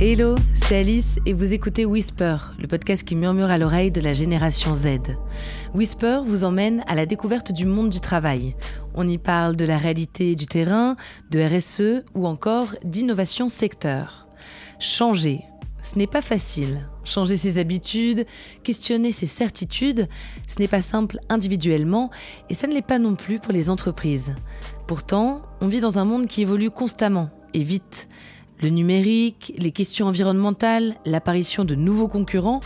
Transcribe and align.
Hello, 0.00 0.36
c'est 0.54 0.76
Alice 0.76 1.18
et 1.26 1.32
vous 1.32 1.52
écoutez 1.52 1.84
Whisper, 1.84 2.36
le 2.58 2.68
podcast 2.68 3.02
qui 3.02 3.16
murmure 3.16 3.50
à 3.50 3.58
l'oreille 3.58 3.90
de 3.90 4.00
la 4.00 4.12
génération 4.12 4.72
Z. 4.72 4.86
Whisper 5.74 6.20
vous 6.24 6.44
emmène 6.44 6.84
à 6.86 6.94
la 6.94 7.04
découverte 7.04 7.50
du 7.50 7.66
monde 7.66 7.90
du 7.90 8.00
travail. 8.00 8.54
On 8.94 9.08
y 9.08 9.18
parle 9.18 9.56
de 9.56 9.64
la 9.64 9.76
réalité 9.76 10.36
du 10.36 10.46
terrain, 10.46 10.96
de 11.30 11.40
RSE 11.40 12.04
ou 12.14 12.26
encore 12.26 12.76
d'innovation 12.84 13.48
secteur. 13.48 14.28
Changer, 14.78 15.40
ce 15.82 15.98
n'est 15.98 16.06
pas 16.06 16.22
facile. 16.22 16.86
Changer 17.04 17.36
ses 17.36 17.58
habitudes, 17.58 18.24
questionner 18.62 19.12
ses 19.12 19.26
certitudes, 19.26 20.08
ce 20.46 20.60
n'est 20.60 20.68
pas 20.68 20.80
simple 20.80 21.18
individuellement 21.28 22.10
et 22.48 22.54
ça 22.54 22.66
ne 22.66 22.74
l'est 22.74 22.82
pas 22.82 22.98
non 22.98 23.16
plus 23.16 23.40
pour 23.40 23.52
les 23.52 23.68
entreprises. 23.68 24.34
Pourtant, 24.86 25.42
on 25.60 25.66
vit 25.66 25.80
dans 25.80 25.98
un 25.98 26.04
monde 26.04 26.28
qui 26.28 26.42
évolue 26.42 26.70
constamment 26.70 27.30
et 27.52 27.64
vite. 27.64 28.08
Le 28.60 28.70
numérique, 28.70 29.52
les 29.56 29.70
questions 29.70 30.06
environnementales, 30.06 30.96
l'apparition 31.04 31.64
de 31.64 31.76
nouveaux 31.76 32.08
concurrents, 32.08 32.60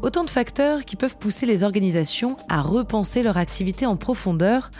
autant 0.00 0.24
de 0.24 0.30
facteurs 0.30 0.86
qui 0.86 0.96
peuvent 0.96 1.18
pousser 1.18 1.44
les 1.44 1.64
organisations 1.64 2.38
à 2.48 2.62
repenser 2.62 3.22
leur 3.22 3.36
activité 3.36 3.84
en 3.84 3.96
profondeur, 3.96 4.70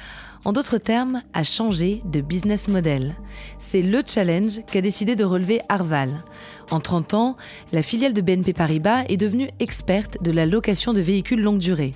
en 0.47 0.53
d'autres 0.53 0.79
termes, 0.79 1.23
à 1.35 1.43
changer 1.43 2.01
de 2.07 2.23
business 2.23 2.69
model. 2.69 3.15
C'est 3.59 3.83
le 3.83 4.03
challenge 4.07 4.61
qu'a 4.71 4.81
décidé 4.81 5.17
de 5.17 5.25
relever 5.25 5.61
Arval. 5.69 6.23
En 6.71 6.81
30 6.81 7.13
ans, 7.13 7.37
la 7.73 7.83
filiale 7.83 8.15
de 8.15 8.23
BNP 8.23 8.55
Paribas 8.55 9.05
est 9.09 9.19
devenue 9.19 9.51
experte 9.61 10.23
de 10.23 10.31
la 10.31 10.47
location 10.47 10.95
de 10.95 11.01
véhicules 11.03 11.43
longue 11.43 11.59
durée. 11.59 11.95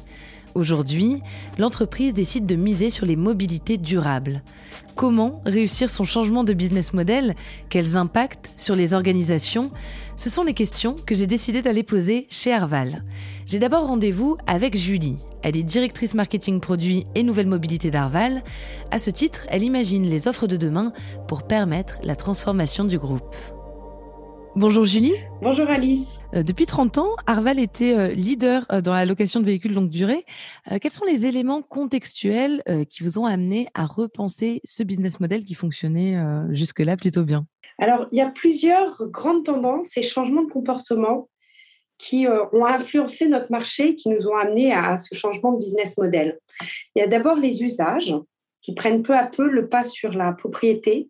Aujourd'hui, 0.59 1.23
l'entreprise 1.57 2.13
décide 2.13 2.45
de 2.45 2.57
miser 2.57 2.91
sur 2.91 3.07
les 3.07 3.15
mobilités 3.15 3.79
durables. 3.79 4.43
Comment 4.97 5.41
réussir 5.47 5.89
son 5.89 6.03
changement 6.03 6.43
de 6.43 6.53
business 6.53 6.93
model? 6.93 7.37
Quels 7.69 7.97
impacts 7.97 8.51
sur 8.57 8.75
les 8.75 8.93
organisations? 8.93 9.71
Ce 10.17 10.29
sont 10.29 10.43
les 10.43 10.55
questions 10.55 10.97
que 11.07 11.15
j'ai 11.15 11.29
décidé 11.29 11.63
d'aller 11.63 11.85
poser 11.85 12.27
chez 12.29 12.53
Arval. 12.53 13.05
J'ai 13.47 13.61
d'abord 13.61 13.87
rendez-vous 13.87 14.37
avec 14.49 14.77
Julie. 14.77 15.19
Elle 15.43 15.57
est 15.57 15.63
directrice 15.63 16.15
marketing 16.15 16.59
produit 16.59 17.07
et 17.15 17.23
nouvelle 17.23 17.47
mobilité 17.47 17.93
d'Arval. 17.93 18.43
À 18.91 18.99
ce 18.99 19.11
titre, 19.11 19.47
elle 19.51 19.63
imagine 19.63 20.11
les 20.11 20.27
offres 20.27 20.49
de 20.49 20.57
demain 20.57 20.93
pour 21.29 21.45
permettre 21.45 21.99
la 22.03 22.17
transformation 22.17 22.83
du 22.83 22.99
groupe. 22.99 23.37
Bonjour 24.57 24.85
Julie. 24.85 25.15
Bonjour 25.43 25.69
Alice. 25.69 26.21
Euh, 26.35 26.43
depuis 26.43 26.67
30 26.67 26.99
ans, 26.99 27.11
Arval 27.27 27.61
était 27.61 27.95
euh, 27.95 28.09
leader 28.09 28.67
euh, 28.73 28.81
dans 28.81 28.95
la 28.95 29.05
location 29.05 29.41
de 29.41 29.45
véhicules 29.45 29.73
longue 29.73 29.91
durée. 29.91 30.25
quels 30.81 30.91
sont 30.91 31.05
les 31.05 31.27
éléments 31.27 31.63
contextuels 31.63 32.63
qui 32.91 33.03
vous 33.03 33.19
ont 33.19 33.27
amené 33.27 33.69
à 33.75 33.87
repenser 33.87 34.61
ce 34.65 34.83
business 34.83 35.21
model 35.21 35.45
qui 35.45 35.55
fonctionnait 35.55 36.21
jusque-là 36.51 36.97
plutôt 36.97 37.25
bien? 37.25 37.47
Alors, 37.79 38.07
il 38.13 38.19
y 38.19 38.21
a 38.21 38.29
plusieurs 38.29 39.09
grandes 39.09 39.45
tendances 39.45 39.97
et 39.97 40.03
changements 40.03 40.43
de 40.43 40.51
comportement 40.51 41.29
qui 41.97 42.27
ont 42.53 42.67
influencé 42.67 43.29
notre 43.29 43.51
marché, 43.51 43.95
qui 43.95 44.09
nous 44.09 44.29
ont 44.29 44.37
amené 44.37 44.73
à 44.73 44.99
ce 44.99 45.15
changement 45.15 45.53
de 45.53 45.59
business 45.59 45.97
model. 45.97 46.39
Il 46.95 47.01
y 47.01 47.03
a 47.03 47.09
d'abord 47.09 47.37
les 47.37 47.63
usages 47.63 48.15
qui 48.61 48.75
prennent 48.75 49.03
peu 49.03 49.17
à 49.17 49.27
peu 49.27 49.49
le 49.49 49.69
pas 49.69 49.85
sur 49.85 50.13
la 50.13 50.33
propriété 50.33 51.09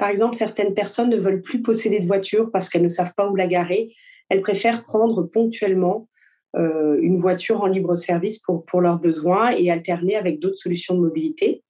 par 0.00 0.08
exemple, 0.08 0.34
certaines 0.34 0.72
personnes 0.72 1.10
ne 1.10 1.18
veulent 1.18 1.42
plus 1.42 1.60
posséder 1.60 2.00
de 2.00 2.06
voiture 2.06 2.50
parce 2.50 2.70
qu'elles 2.70 2.82
ne 2.82 2.88
savent 2.88 3.12
pas 3.14 3.28
où 3.28 3.36
la 3.36 3.46
garer. 3.46 3.94
Elles 4.30 4.40
préfèrent 4.40 4.82
prendre 4.82 5.24
ponctuellement 5.24 6.08
euh, 6.56 6.98
une 7.02 7.18
voiture 7.18 7.60
en 7.60 7.66
libre 7.66 7.94
service 7.94 8.38
pour, 8.38 8.64
pour 8.64 8.80
leurs 8.80 8.98
besoins 8.98 9.50
et 9.50 9.70
alterner 9.70 10.16
avec 10.16 10.40
d'autres 10.40 10.56
solutions 10.56 10.94
de 10.94 11.00
mobilité. 11.00 11.62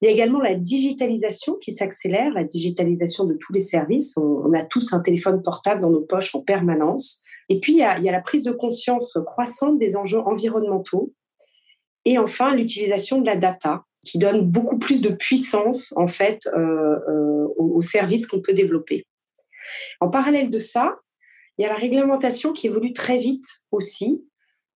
Il 0.00 0.06
y 0.06 0.08
a 0.08 0.12
également 0.12 0.40
la 0.40 0.54
digitalisation 0.54 1.56
qui 1.56 1.72
s'accélère, 1.72 2.32
la 2.32 2.44
digitalisation 2.44 3.24
de 3.24 3.34
tous 3.34 3.52
les 3.52 3.60
services. 3.60 4.16
On, 4.16 4.50
a 4.54 4.64
tous 4.64 4.94
un 4.94 5.00
téléphone 5.00 5.42
portable 5.42 5.82
dans 5.82 5.90
nos 5.90 6.00
poches 6.00 6.34
en 6.34 6.40
permanence. 6.40 7.22
Et 7.50 7.60
puis, 7.60 7.74
il 7.74 7.78
y, 7.80 7.82
a, 7.82 7.98
il 7.98 8.04
y 8.04 8.08
a 8.08 8.12
la 8.12 8.22
prise 8.22 8.44
de 8.44 8.52
conscience 8.52 9.18
croissante 9.26 9.76
des 9.76 9.94
enjeux 9.94 10.20
environnementaux. 10.20 11.12
Et 12.06 12.16
enfin, 12.16 12.54
l'utilisation 12.54 13.20
de 13.20 13.26
la 13.26 13.36
data 13.36 13.84
qui 14.08 14.18
donne 14.18 14.40
beaucoup 14.40 14.78
plus 14.78 15.02
de 15.02 15.10
puissance 15.10 15.92
en 15.96 16.08
fait 16.08 16.48
euh, 16.56 16.98
euh, 17.08 17.46
aux, 17.58 17.82
services 17.82 18.26
qu'on 18.26 18.40
peut 18.40 18.54
développer. 18.54 19.06
En 20.00 20.08
parallèle 20.08 20.50
de 20.50 20.58
ça, 20.58 20.96
il 21.58 21.62
y 21.62 21.64
a 21.66 21.68
la 21.68 21.74
réglementation 21.74 22.54
qui 22.54 22.68
évolue 22.68 22.94
très 22.94 23.18
vite 23.18 23.44
aussi 23.70 24.24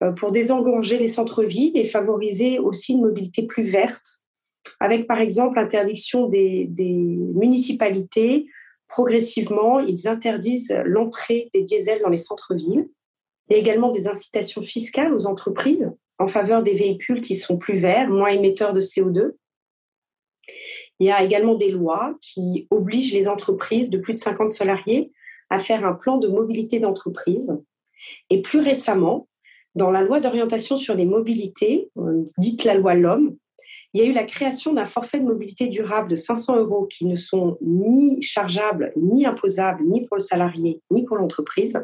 euh, 0.02 0.12
pour 0.12 0.32
désengorger 0.32 0.98
les 0.98 1.08
centres-villes 1.08 1.78
et 1.78 1.84
favoriser 1.84 2.58
aussi 2.58 2.92
une 2.92 3.00
mobilité 3.00 3.46
plus 3.46 3.62
verte, 3.62 4.04
avec 4.80 5.06
par 5.06 5.18
exemple 5.18 5.56
l'interdiction 5.56 6.28
des, 6.28 6.66
des, 6.68 7.16
municipalités. 7.34 8.46
Progressivement, 8.86 9.80
ils 9.80 10.08
interdisent 10.08 10.74
l'entrée 10.84 11.48
des 11.54 11.62
diesels 11.62 12.02
dans 12.02 12.10
les 12.10 12.18
centres-villes. 12.18 12.86
Il 13.48 13.54
y 13.54 13.56
a 13.56 13.58
également 13.58 13.90
des 13.90 14.08
incitations 14.08 14.62
fiscales 14.62 15.14
aux 15.14 15.26
entreprises 15.26 15.94
en 16.18 16.26
faveur 16.26 16.62
des 16.62 16.74
véhicules 16.74 17.20
qui 17.20 17.34
sont 17.34 17.58
plus 17.58 17.78
verts, 17.78 18.08
moins 18.08 18.28
émetteurs 18.28 18.72
de 18.72 18.80
CO2. 18.80 19.32
Il 21.00 21.06
y 21.06 21.10
a 21.10 21.22
également 21.22 21.54
des 21.54 21.70
lois 21.70 22.14
qui 22.20 22.66
obligent 22.70 23.12
les 23.12 23.28
entreprises 23.28 23.90
de 23.90 23.98
plus 23.98 24.14
de 24.14 24.18
50 24.18 24.50
salariés 24.50 25.12
à 25.50 25.58
faire 25.58 25.84
un 25.84 25.94
plan 25.94 26.18
de 26.18 26.28
mobilité 26.28 26.80
d'entreprise. 26.80 27.56
Et 28.30 28.40
plus 28.40 28.60
récemment, 28.60 29.28
dans 29.74 29.90
la 29.90 30.02
loi 30.02 30.20
d'orientation 30.20 30.76
sur 30.76 30.94
les 30.94 31.04
mobilités, 31.04 31.90
euh, 31.98 32.24
dite 32.38 32.64
la 32.64 32.74
loi 32.74 32.94
LOM, 32.94 33.36
il 33.94 34.00
y 34.00 34.04
a 34.04 34.06
eu 34.06 34.12
la 34.12 34.24
création 34.24 34.72
d'un 34.72 34.86
forfait 34.86 35.20
de 35.20 35.26
mobilité 35.26 35.68
durable 35.68 36.08
de 36.08 36.16
500 36.16 36.56
euros 36.56 36.86
qui 36.86 37.04
ne 37.06 37.14
sont 37.14 37.58
ni 37.60 38.22
chargeables, 38.22 38.90
ni 38.96 39.26
imposables, 39.26 39.84
ni 39.84 40.06
pour 40.06 40.16
le 40.16 40.22
salarié, 40.22 40.80
ni 40.90 41.04
pour 41.04 41.16
l'entreprise, 41.16 41.78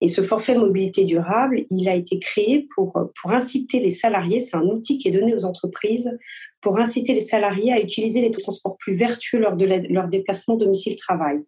et 0.00 0.08
ce 0.08 0.20
forfait 0.20 0.54
mobilité 0.54 1.04
durable, 1.04 1.64
il 1.70 1.88
a 1.88 1.94
été 1.94 2.18
créé 2.18 2.66
pour, 2.74 2.92
pour 3.20 3.30
inciter 3.30 3.80
les 3.80 3.90
salariés, 3.90 4.40
c'est 4.40 4.56
un 4.56 4.66
outil 4.66 4.98
qui 4.98 5.08
est 5.08 5.12
donné 5.12 5.34
aux 5.34 5.44
entreprises, 5.46 6.18
pour 6.60 6.78
inciter 6.78 7.14
les 7.14 7.20
salariés 7.20 7.72
à 7.72 7.80
utiliser 7.80 8.20
les 8.20 8.30
transports 8.30 8.76
plus 8.76 8.94
vertueux 8.94 9.38
lors 9.38 9.56
de 9.56 9.64
leur 9.64 10.08
déplacement 10.08 10.56
domicile-travail. 10.56 11.42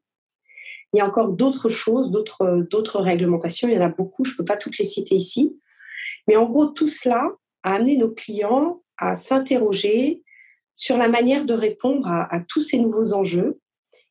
Il 0.92 0.98
y 0.98 1.00
a 1.00 1.06
encore 1.06 1.32
d'autres 1.32 1.68
choses, 1.68 2.10
d'autres, 2.10 3.00
réglementations, 3.00 3.68
il 3.68 3.74
y 3.74 3.78
en 3.78 3.84
a 3.84 3.88
beaucoup, 3.88 4.24
je 4.24 4.32
ne 4.32 4.36
peux 4.38 4.44
pas 4.44 4.56
toutes 4.56 4.78
les 4.78 4.86
citer 4.86 5.14
ici. 5.14 5.58
Mais 6.26 6.36
en 6.36 6.48
gros, 6.48 6.66
tout 6.66 6.86
cela 6.86 7.30
a 7.62 7.74
amené 7.74 7.98
nos 7.98 8.10
clients 8.10 8.82
à 8.96 9.14
s'interroger 9.14 10.22
sur 10.74 10.96
la 10.96 11.08
manière 11.08 11.44
de 11.44 11.52
répondre 11.52 12.08
à 12.08 12.40
tous 12.48 12.60
ces 12.60 12.78
nouveaux 12.78 13.12
enjeux 13.12 13.60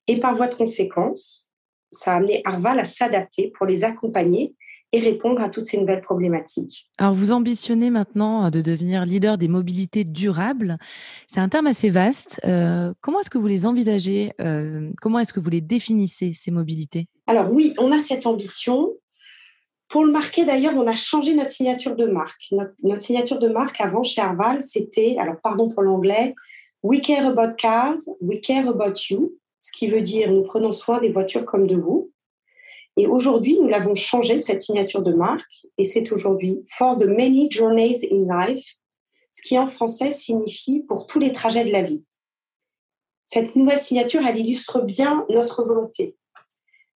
et 0.07 0.19
par 0.19 0.35
voie 0.35 0.47
de 0.47 0.55
conséquence, 0.55 1.46
ça 1.91 2.13
a 2.13 2.15
amené 2.17 2.41
Arval 2.45 2.79
à 2.79 2.85
s'adapter 2.85 3.51
pour 3.55 3.65
les 3.65 3.83
accompagner 3.83 4.53
et 4.93 4.99
répondre 4.99 5.41
à 5.41 5.49
toutes 5.49 5.65
ces 5.65 5.77
nouvelles 5.77 6.01
problématiques. 6.01 6.89
Alors, 6.97 7.13
vous 7.13 7.33
ambitionnez 7.33 7.89
maintenant 7.89 8.45
euh, 8.45 8.49
de 8.49 8.61
devenir 8.61 9.05
leader 9.05 9.37
des 9.37 9.49
mobilités 9.49 10.05
durables. 10.05 10.77
C'est 11.27 11.41
un 11.41 11.49
terme 11.49 11.67
assez 11.67 11.89
vaste. 11.89 12.39
Euh, 12.45 12.93
comment 13.01 13.19
est-ce 13.19 13.29
que 13.29 13.37
vous 13.37 13.47
les 13.47 13.65
envisagez 13.65 14.31
euh, 14.39 14.89
Comment 15.01 15.19
est-ce 15.19 15.33
que 15.33 15.41
vous 15.41 15.49
les 15.49 15.61
définissez, 15.61 16.33
ces 16.33 16.51
mobilités? 16.51 17.07
Alors 17.27 17.51
oui, 17.51 17.73
on 17.79 17.91
a 17.91 17.99
cette 17.99 18.25
ambition. 18.25 18.93
Pour 19.89 20.05
le 20.05 20.11
marquer, 20.11 20.45
d'ailleurs, 20.45 20.75
on 20.75 20.87
a 20.87 20.95
changé 20.95 21.33
notre 21.33 21.51
signature 21.51 21.95
de 21.95 22.05
marque. 22.05 22.47
Notre, 22.51 22.73
notre 22.83 23.01
signature 23.01 23.39
de 23.39 23.49
marque 23.49 23.79
avant 23.81 24.03
chez 24.03 24.21
Arval, 24.21 24.61
c'était, 24.61 25.17
alors 25.19 25.35
pardon 25.41 25.69
pour 25.69 25.81
l'anglais, 25.81 26.33
We 26.83 27.01
care 27.01 27.25
about 27.25 27.57
cars, 27.57 28.07
we 28.21 28.39
care 28.39 28.67
about 28.67 29.09
you 29.09 29.33
ce 29.67 29.73
qui 29.73 29.87
veut 29.87 30.01
dire 30.01 30.31
nous 30.31 30.43
prenons 30.43 30.71
soin 30.71 31.01
des 31.01 31.09
voitures 31.09 31.45
comme 31.45 31.67
de 31.67 31.75
vous. 31.75 32.09
Et 32.95 33.05
aujourd'hui, 33.05 33.59
nous 33.59 33.67
l'avons 33.67 33.95
changé, 33.95 34.37
cette 34.37 34.61
signature 34.61 35.01
de 35.01 35.11
marque, 35.11 35.67
et 35.77 35.83
c'est 35.83 36.09
aujourd'hui 36.13 36.63
For 36.69 36.97
the 36.97 37.05
many 37.05 37.51
journeys 37.51 38.07
in 38.09 38.25
life, 38.29 38.77
ce 39.33 39.41
qui 39.41 39.59
en 39.59 39.67
français 39.67 40.09
signifie 40.09 40.83
pour 40.87 41.05
tous 41.05 41.19
les 41.19 41.33
trajets 41.33 41.65
de 41.65 41.71
la 41.71 41.81
vie. 41.81 42.01
Cette 43.25 43.57
nouvelle 43.57 43.77
signature, 43.77 44.25
elle 44.25 44.39
illustre 44.39 44.81
bien 44.81 45.25
notre 45.29 45.65
volonté. 45.65 46.15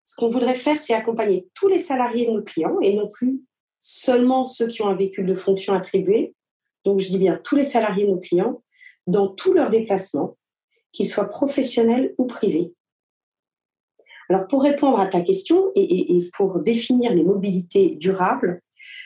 Ce 0.05 0.15
qu'on 0.15 0.29
voudrait 0.29 0.55
faire, 0.55 0.79
c'est 0.79 0.93
accompagner 0.93 1.49
tous 1.53 1.67
les 1.67 1.77
salariés 1.77 2.27
de 2.27 2.31
nos 2.31 2.41
clients 2.41 2.79
et 2.81 2.93
non 2.93 3.09
plus 3.09 3.41
seulement 3.81 4.45
ceux 4.45 4.67
qui 4.67 4.81
ont 4.81 4.87
un 4.87 4.95
véhicule 4.95 5.25
de 5.25 5.33
fonction 5.33 5.73
attribué. 5.73 6.33
Donc, 6.85 7.01
je 7.01 7.09
dis 7.09 7.17
bien 7.17 7.37
tous 7.43 7.57
les 7.57 7.65
salariés 7.65 8.05
de 8.05 8.11
nos 8.11 8.19
clients 8.19 8.63
dans 9.07 9.27
tous 9.27 9.51
leurs 9.51 9.69
déplacements 9.69 10.37
qu'ils 10.91 11.07
soient 11.07 11.29
professionnels 11.29 12.13
ou 12.17 12.25
privés. 12.25 12.73
Alors, 14.29 14.47
pour 14.47 14.63
répondre 14.63 14.97
à 14.99 15.07
ta 15.07 15.21
question 15.21 15.71
et, 15.75 16.29
pour 16.37 16.59
définir 16.59 17.13
les 17.13 17.23
mobilités 17.23 17.95
durables, 17.97 18.61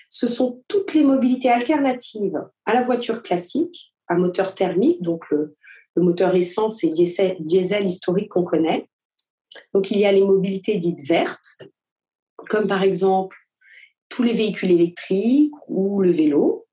ce 0.07 0.27
sont 0.27 0.63
toutes 0.67 0.93
les 0.93 1.03
mobilités 1.03 1.49
alternatives 1.49 2.39
à 2.65 2.73
la 2.75 2.83
voiture 2.83 3.23
classique, 3.23 3.93
à 4.07 4.15
moteur 4.15 4.53
thermique, 4.53 5.01
donc 5.01 5.23
le, 5.31 5.55
moteur 5.97 6.35
essence 6.35 6.83
et 6.83 6.89
diesel, 6.89 7.37
diesel 7.39 7.87
historique 7.87 8.29
qu'on 8.29 8.43
connaît. 8.43 8.87
Donc, 9.73 9.89
il 9.89 9.97
y 9.97 10.05
a 10.05 10.11
les 10.11 10.23
mobilités 10.23 10.77
dites 10.77 11.01
vertes, 11.07 11.57
comme 12.49 12.67
par 12.67 12.83
exemple 12.83 13.35
tous 14.09 14.21
les 14.21 14.33
véhicules 14.33 14.71
électriques 14.71 15.53
ou 15.67 16.01
le 16.01 16.11
vélo. 16.11 16.67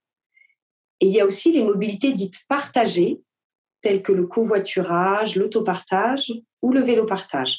Et 1.01 1.07
il 1.07 1.13
y 1.13 1.21
a 1.21 1.27
aussi 1.27 1.53
les 1.53 1.65
mobilités 1.65 2.13
dites 2.13 2.45
partagées, 2.49 3.23
tels 3.83 4.03
que 4.03 4.13
le 4.13 4.27
covoiturage, 4.27 5.37
l'autopartage 5.37 6.33
ou 6.63 6.73
le 6.73 6.81
vélo-partage. 6.81 7.59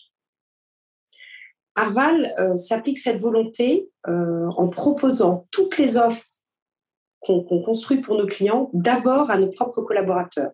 Arval 1.76 2.32
euh, 2.40 2.56
s'applique 2.56 3.00
cette 3.00 3.20
volonté 3.20 3.90
euh, 4.08 4.48
en 4.58 4.68
proposant 4.70 5.48
toutes 5.52 5.78
les 5.78 5.98
offres 5.98 6.24
qu'on 7.22 7.64
construit 7.64 8.02
pour 8.02 8.18
nos 8.18 8.28
clients 8.28 8.70
d'abord 8.74 9.32
à 9.32 9.38
nos 9.38 9.50
propres 9.50 9.82
collaborateurs. 9.82 10.52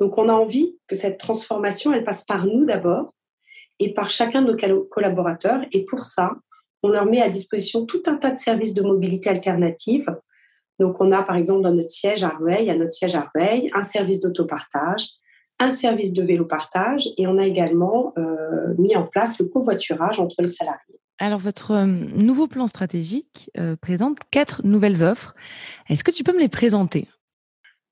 Donc, 0.00 0.18
on 0.18 0.28
a 0.28 0.32
envie 0.32 0.76
que 0.86 0.94
cette 0.94 1.18
transformation, 1.18 1.92
elle 1.92 2.04
passe 2.04 2.24
par 2.24 2.44
nous 2.46 2.66
d'abord 2.66 3.14
et 3.78 3.94
par 3.94 4.10
chacun 4.10 4.42
de 4.42 4.52
nos 4.52 4.84
collaborateurs. 4.84 5.62
Et 5.72 5.84
pour 5.84 6.00
ça, 6.00 6.32
on 6.82 6.88
leur 6.88 7.06
met 7.06 7.22
à 7.22 7.30
disposition 7.30 7.86
tout 7.86 8.02
un 8.06 8.16
tas 8.16 8.30
de 8.30 8.36
services 8.36 8.74
de 8.74 8.82
mobilité 8.82 9.30
alternative. 9.30 10.06
Donc, 10.78 10.96
on 11.00 11.12
a 11.12 11.22
par 11.22 11.36
exemple 11.36 11.62
dans 11.62 11.72
notre 11.72 11.88
siège 11.88 12.24
à 12.24 12.30
Rueil, 12.30 12.70
à 12.70 12.76
notre 12.76 12.92
siège 12.92 13.14
à 13.14 13.30
Rueil, 13.34 13.70
un 13.74 13.82
service 13.82 14.20
d'autopartage, 14.20 15.06
un 15.60 15.70
service 15.70 16.12
de 16.12 16.22
vélo 16.22 16.44
partage 16.44 17.08
et 17.16 17.26
on 17.26 17.38
a 17.38 17.46
également 17.46 18.12
euh, 18.18 18.74
mis 18.78 18.96
en 18.96 19.06
place 19.06 19.38
le 19.38 19.46
covoiturage 19.46 20.18
entre 20.18 20.36
les 20.40 20.48
salariés. 20.48 21.00
Alors, 21.18 21.38
votre 21.38 21.70
euh, 21.70 21.86
nouveau 21.86 22.48
plan 22.48 22.66
stratégique 22.66 23.50
euh, 23.56 23.76
présente 23.76 24.18
quatre 24.30 24.64
nouvelles 24.64 25.04
offres. 25.04 25.34
Est-ce 25.88 26.02
que 26.02 26.10
tu 26.10 26.24
peux 26.24 26.32
me 26.32 26.40
les 26.40 26.48
présenter? 26.48 27.08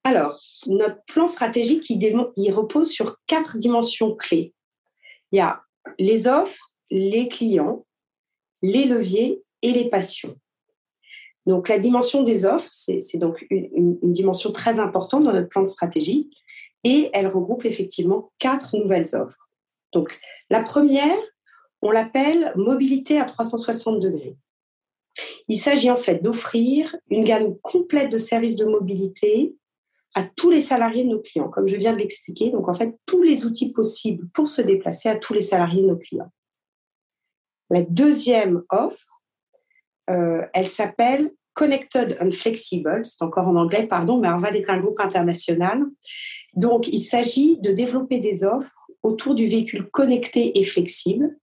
Alors, 0.04 0.36
notre 0.66 1.02
plan 1.04 1.28
stratégique, 1.28 1.88
il, 1.88 2.52
repose 2.52 2.90
sur 2.90 3.18
quatre 3.28 3.58
dimensions 3.58 4.16
clés. 4.16 4.52
Il 5.30 5.36
y 5.36 5.40
a 5.40 5.62
les 6.00 6.26
offres, 6.26 6.74
les 6.90 7.28
clients, 7.28 7.86
les 8.62 8.84
leviers 8.84 9.42
et 9.62 9.70
les 9.70 9.88
passions. 9.88 10.36
Donc, 11.46 11.68
la 11.68 11.78
dimension 11.78 12.22
des 12.22 12.44
offres, 12.44 12.68
c'est 12.70 13.18
donc 13.18 13.46
une, 13.50 13.98
dimension 14.02 14.52
très 14.52 14.78
importante 14.78 15.24
dans 15.24 15.32
notre 15.32 15.48
plan 15.48 15.64
stratégique 15.64 16.36
et 16.84 17.10
elle 17.12 17.26
regroupe 17.26 17.64
effectivement 17.64 18.30
quatre 18.38 18.76
nouvelles 18.76 19.14
offres. 19.14 19.48
Donc, 19.92 20.18
la 20.50 20.62
première, 20.62 21.18
on 21.80 21.90
l'appelle 21.90 22.52
mobilité 22.56 23.18
à 23.18 23.24
360 23.24 24.00
degrés. 24.00 24.36
Il 25.48 25.58
s'agit 25.58 25.90
en 25.90 25.96
fait 25.96 26.22
d'offrir 26.22 26.94
une 27.10 27.24
gamme 27.24 27.56
complète 27.60 28.10
de 28.10 28.18
services 28.18 28.56
de 28.56 28.64
mobilité 28.64 29.54
à 30.14 30.24
tous 30.24 30.50
les 30.50 30.60
salariés 30.60 31.04
de 31.04 31.10
nos 31.10 31.20
clients, 31.20 31.48
comme 31.48 31.66
je 31.66 31.76
viens 31.76 31.92
de 31.92 31.98
l'expliquer. 31.98 32.50
Donc, 32.50 32.68
en 32.68 32.74
fait, 32.74 32.96
tous 33.06 33.22
les 33.22 33.44
outils 33.46 33.72
possibles 33.72 34.28
pour 34.32 34.46
se 34.46 34.62
déplacer 34.62 35.08
à 35.08 35.16
tous 35.16 35.32
les 35.32 35.40
salariés 35.40 35.82
de 35.82 35.88
nos 35.88 35.96
clients. 35.96 36.30
La 37.70 37.82
deuxième 37.82 38.62
offre, 38.68 39.21
euh, 40.10 40.44
elle 40.52 40.68
s'appelle 40.68 41.30
Connected 41.54 42.16
and 42.20 42.32
Flexible, 42.32 43.00
c'est 43.04 43.22
encore 43.22 43.46
en 43.46 43.56
anglais, 43.56 43.86
pardon, 43.86 44.18
mais 44.18 44.28
Arval 44.28 44.56
est 44.56 44.70
un 44.70 44.80
groupe 44.80 44.98
international. 45.00 45.82
Donc, 46.54 46.88
il 46.88 47.00
s'agit 47.00 47.58
de 47.60 47.72
développer 47.72 48.18
des 48.18 48.44
offres 48.44 48.88
autour 49.02 49.34
du 49.34 49.46
véhicule 49.46 49.88
connecté 49.90 50.58
et 50.58 50.64
flexible. 50.64 51.36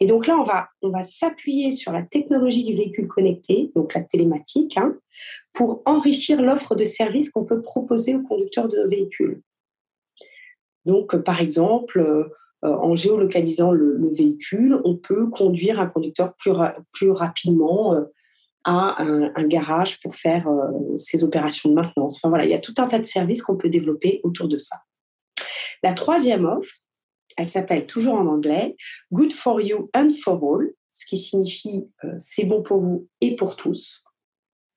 Et 0.00 0.06
donc 0.06 0.26
là, 0.26 0.36
on 0.38 0.44
va, 0.44 0.68
on 0.82 0.90
va 0.90 1.02
s'appuyer 1.02 1.70
sur 1.70 1.92
la 1.92 2.02
technologie 2.02 2.64
du 2.64 2.74
véhicule 2.74 3.06
connecté, 3.06 3.70
donc 3.76 3.94
la 3.94 4.00
télématique, 4.00 4.76
hein, 4.76 4.96
pour 5.52 5.82
enrichir 5.86 6.42
l'offre 6.42 6.74
de 6.74 6.84
services 6.84 7.30
qu'on 7.30 7.44
peut 7.44 7.62
proposer 7.62 8.14
aux 8.16 8.22
conducteurs 8.22 8.68
de 8.68 8.82
véhicules. 8.88 9.40
Donc, 10.84 11.16
par 11.16 11.40
exemple, 11.40 12.00
euh, 12.00 12.24
en 12.62 12.94
géolocalisant 12.94 13.72
le, 13.72 14.08
véhicule, 14.12 14.80
on 14.84 14.96
peut 14.96 15.28
conduire 15.28 15.80
un 15.80 15.86
conducteur 15.86 16.34
plus, 16.34 17.10
rapidement 17.10 17.94
euh, 17.94 18.02
à 18.64 19.02
un, 19.02 19.46
garage 19.46 20.00
pour 20.00 20.14
faire 20.14 20.48
euh, 20.48 20.96
ses 20.96 21.24
opérations 21.24 21.70
de 21.70 21.74
maintenance. 21.74 22.16
Enfin, 22.16 22.28
voilà, 22.28 22.44
il 22.44 22.50
y 22.50 22.54
a 22.54 22.60
tout 22.60 22.74
un 22.78 22.86
tas 22.86 22.98
de 22.98 23.04
services 23.04 23.42
qu'on 23.42 23.56
peut 23.56 23.68
développer 23.68 24.20
autour 24.22 24.48
de 24.48 24.56
ça. 24.56 24.76
La 25.82 25.94
troisième 25.94 26.44
offre, 26.44 26.72
elle 27.36 27.50
s'appelle 27.50 27.86
toujours 27.86 28.14
en 28.14 28.26
anglais 28.26 28.76
Good 29.10 29.32
for 29.32 29.60
You 29.60 29.90
and 29.96 30.10
for 30.22 30.40
All, 30.42 30.72
ce 30.90 31.06
qui 31.06 31.16
signifie 31.16 31.88
euh, 32.04 32.14
c'est 32.18 32.44
bon 32.44 32.62
pour 32.62 32.80
vous 32.80 33.08
et 33.20 33.34
pour 33.34 33.56
tous. 33.56 34.04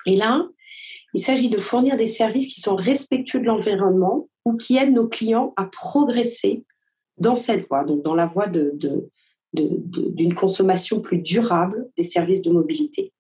Et 0.08 0.16
là, 0.16 0.48
il 1.14 1.20
s'agit 1.22 1.50
de 1.50 1.58
fournir 1.58 1.98
des 1.98 2.06
services 2.06 2.54
qui 2.54 2.62
sont 2.62 2.76
respectueux 2.76 3.40
de 3.40 3.46
l'environnement 3.46 4.28
ou 4.44 4.56
qui 4.56 4.78
aident 4.78 4.94
nos 4.94 5.08
clients 5.08 5.54
à 5.56 5.66
progresser 5.66 6.64
dans 7.18 7.36
cette 7.36 7.68
voie, 7.68 7.84
donc 7.84 8.04
dans 8.04 8.16
la 8.16 8.26
voie 8.26 8.48
de, 8.48 8.78
d'une 9.54 10.34
consommation 10.34 11.00
plus 11.02 11.20
durable 11.20 11.90
des 11.98 12.04
services 12.04 12.42
de 12.42 12.52
mobilité. 12.52 13.14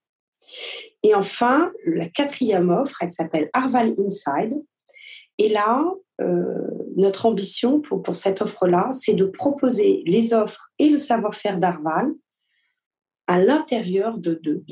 Et 1.03 1.13
enfin, 1.15 1.71
la 1.85 2.07
quatrième 2.07 2.69
offre, 2.69 3.01
elle 3.01 3.09
s'appelle 3.09 3.49
Arval 3.53 3.93
Inside. 3.97 4.53
Et 5.37 5.49
là, 5.49 5.83
euh, 6.21 6.43
notre 6.95 7.25
ambition 7.25 7.81
pour, 7.81 8.01
pour 8.01 8.15
cette 8.15 8.41
offre-là, 8.41 8.89
c'est 8.91 9.15
de 9.15 9.25
proposer 9.25 10.01
les 10.05 10.33
offres 10.33 10.71
et 10.79 10.89
le 10.89 10.97
savoir-faire 10.97 11.59
d'Arval 11.59 12.13
à 13.27 13.39
l'intérieur 13.39 14.17
de, 14.17 14.39
de, 14.43 14.63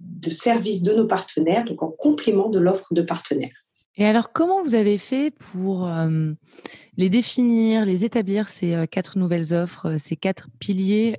de, 0.00 0.30
services 0.30 0.82
de 0.82 0.94
nos 0.94 1.06
partenaires, 1.06 1.64
donc 1.64 1.82
en 1.82 1.90
complément 1.90 2.48
de 2.48 2.58
l'offre 2.58 2.94
de 2.94 3.02
partenaires. 3.02 3.61
Et 3.96 4.06
alors, 4.06 4.32
comment 4.32 4.62
vous 4.62 4.74
avez 4.74 4.96
fait 4.96 5.30
pour 5.30 5.86
euh, 5.86 6.32
les 6.96 7.10
définir, 7.10 7.84
les 7.84 8.04
établir, 8.04 8.48
ces 8.48 8.74
euh, 8.74 8.86
quatre 8.86 9.18
nouvelles 9.18 9.52
offres, 9.52 9.98
ces 9.98 10.16
quatre 10.16 10.48
piliers 10.58 11.18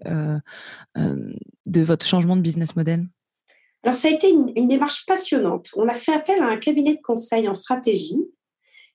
de 0.95 1.81
votre 1.81 2.05
changement 2.05 2.35
de 2.35 2.41
business 2.41 2.75
model? 2.75 3.07
Alors, 3.83 3.97
ça 3.97 4.07
a 4.07 4.11
été 4.11 4.29
une, 4.29 4.67
démarche 4.67 5.05
passionnante. 5.05 5.69
On 5.75 5.87
a 5.87 5.93
fait 5.93 6.13
appel 6.13 6.41
à 6.41 6.47
un 6.47 6.57
cabinet 6.57 6.95
de 6.95 7.01
conseil 7.01 7.47
en 7.49 7.53
stratégie 7.53 8.17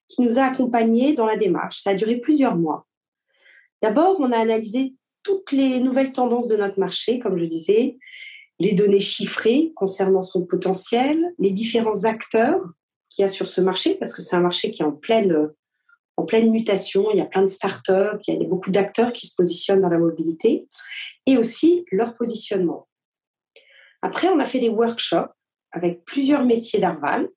qui 0.09 0.23
nous 0.23 0.39
a 0.39 0.45
accompagnés 0.45 1.13
dans 1.13 1.27
la 1.27 1.37
démarche. 1.37 1.79
Ça 1.79 1.91
a 1.91 1.95
duré 1.95 2.17
plusieurs 2.17 2.57
mois. 2.57 2.87
D'abord, 3.83 4.17
on 4.19 4.33
a 4.33 4.39
analysé 4.39 4.95
toutes 5.23 5.53
les 5.53 5.79
nouvelles 5.79 6.13
tendances 6.13 6.49
de 6.49 6.57
notre 6.57 6.81
marché, 6.81 7.19
comme 7.19 7.39
je 7.39 7.45
disais, 7.45 7.99
les 8.59 8.73
données 8.73 8.99
chiffrées 8.99 9.73
concernant 9.77 10.23
son 10.23 10.47
potentiel, 10.47 11.23
les 11.39 11.53
différents 11.53 12.05
acteurs 12.05 12.63
qu'il 13.19 13.25
y 13.25 13.29
a 13.29 13.29
sur 13.29 13.49
ce 13.49 13.61
marché, 13.61 13.97
parce 13.97 14.15
que 14.15 14.23
c'est 14.23 14.37
un 14.37 14.41
marché 14.41 14.71
qui 14.71 14.83
est 14.83 14.85
en 14.85 14.93
pleine, 14.93 15.51
en 16.17 16.25
pleine 16.25 16.53
mutation. 16.53 17.11
Il 17.11 17.19
y 17.19 17.21
a 17.21 17.27
plein 17.27 17.43
de 17.43 17.49
startups, 17.49 18.21
il 18.29 18.35
y 18.35 18.45
a 18.45 18.49
beaucoup 18.49 18.71
d'acteurs 18.71 19.13
qui 19.13 19.27
se 19.27 19.35
positionnent 19.35 19.81
dans 19.81 19.89
la 19.89 19.99
mobilité, 19.99 20.69
et 21.27 21.37
aussi 21.37 21.85
leur 21.91 22.15
positionnement. 22.15 22.87
Après, 24.03 24.29
on 24.29 24.39
a 24.39 24.45
fait 24.45 24.61
des 24.61 24.69
workshops 24.69 25.33
avec 25.73 26.05
plusieurs 26.05 26.45
métiers 26.45 26.79
d'Arval. 26.79 27.29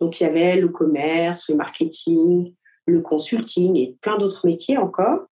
Donc, 0.00 0.20
il 0.20 0.22
y 0.22 0.26
avait 0.26 0.54
le 0.54 0.68
commerce, 0.68 1.48
le 1.48 1.56
marketing, 1.56 2.54
le 2.86 3.00
consulting 3.00 3.76
et 3.76 3.98
plein 4.00 4.18
d'autres 4.18 4.46
métiers 4.46 4.78
encore 4.78 5.26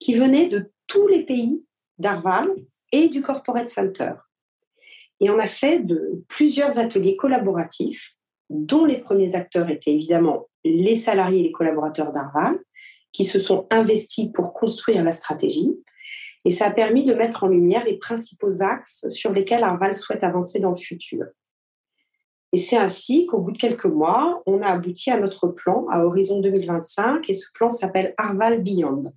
qui 0.00 0.14
venaient 0.14 0.48
de 0.48 0.72
tous 0.88 1.06
les 1.06 1.24
pays 1.24 1.64
d'Arval 1.98 2.48
et 2.90 3.08
du 3.08 3.22
Corporate 3.22 3.68
Center. 3.68 4.14
Et 5.20 5.30
on 5.30 5.38
a 5.38 5.46
fait 5.46 5.78
de 5.78 6.24
plusieurs 6.26 6.80
ateliers 6.80 7.16
collaboratifs 7.16 8.17
dont 8.50 8.84
les 8.84 8.98
premiers 8.98 9.34
acteurs 9.34 9.68
étaient 9.70 9.94
évidemment 9.94 10.48
les 10.64 10.96
salariés 10.96 11.40
et 11.40 11.44
les 11.44 11.52
collaborateurs 11.52 12.12
d'Arval, 12.12 12.58
qui 13.12 13.24
se 13.24 13.38
sont 13.38 13.66
investis 13.70 14.30
pour 14.32 14.54
construire 14.54 15.02
la 15.02 15.12
stratégie. 15.12 15.76
Et 16.44 16.50
ça 16.50 16.66
a 16.66 16.70
permis 16.70 17.04
de 17.04 17.14
mettre 17.14 17.44
en 17.44 17.48
lumière 17.48 17.84
les 17.84 17.98
principaux 17.98 18.62
axes 18.62 19.06
sur 19.08 19.32
lesquels 19.32 19.64
Arval 19.64 19.92
souhaite 19.92 20.24
avancer 20.24 20.60
dans 20.60 20.70
le 20.70 20.76
futur. 20.76 21.26
Et 22.52 22.56
c'est 22.56 22.78
ainsi 22.78 23.26
qu'au 23.26 23.40
bout 23.40 23.52
de 23.52 23.58
quelques 23.58 23.84
mois, 23.84 24.42
on 24.46 24.62
a 24.62 24.68
abouti 24.68 25.10
à 25.10 25.20
notre 25.20 25.48
plan 25.48 25.86
à 25.90 26.04
horizon 26.04 26.40
2025 26.40 27.28
et 27.28 27.34
ce 27.34 27.48
plan 27.52 27.68
s'appelle 27.68 28.14
Arval 28.16 28.62
Beyond. 28.62 29.12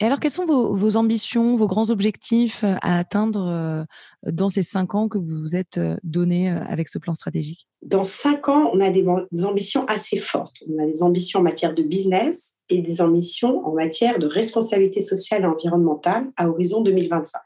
Et 0.00 0.04
alors, 0.04 0.18
quelles 0.18 0.32
sont 0.32 0.44
vos, 0.44 0.96
ambitions, 0.96 1.54
vos 1.54 1.68
grands 1.68 1.90
objectifs 1.90 2.64
euh, 2.64 2.74
à 2.82 2.98
atteindre 2.98 3.46
euh, 3.46 3.84
dans 4.32 4.48
ces 4.48 4.62
cinq 4.62 4.96
ans 4.96 5.08
que 5.08 5.18
vous 5.18 5.40
vous 5.40 5.54
êtes 5.54 5.78
euh, 5.78 5.96
donnés 6.02 6.48
avec 6.48 6.88
ce 6.88 6.98
plan 6.98 7.14
stratégique? 7.14 7.68
Dans 7.82 8.02
cinq 8.02 8.48
ans, 8.48 8.70
on 8.72 8.80
a 8.80 8.90
des, 8.90 9.06
ambitions 9.44 9.86
assez 9.86 10.18
fortes. 10.18 10.56
On 10.68 10.82
a 10.82 10.86
des 10.86 11.04
ambitions 11.04 11.40
en 11.40 11.42
matière 11.44 11.74
de 11.74 11.84
business 11.84 12.56
et 12.68 12.82
des 12.82 13.02
ambitions 13.02 13.64
en 13.64 13.72
matière 13.72 14.18
de 14.18 14.26
responsabilité 14.26 15.00
sociale 15.00 15.42
et 15.42 15.46
environnementale 15.46 16.26
à 16.36 16.48
horizon 16.48 16.80
2025. 16.80 17.40